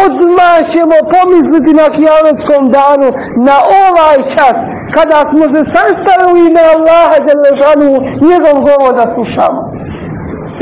[0.05, 3.07] odmah ćemo pomisliti na kijavetskom danu
[3.47, 3.55] na
[3.85, 4.57] ovaj čas
[4.95, 7.89] kada smo se sastali u ime Allaha Đelešanu
[8.29, 9.61] njegov govor da slušamo.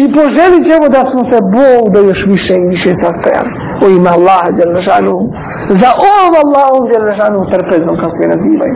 [0.03, 3.51] I poželit ćemo da smo se Bog da još više i više sastajali
[3.83, 5.15] u ime Allaha Đelešanu
[5.81, 8.75] za ovom Allahom Đelešanu trpezom kako je nazivaju.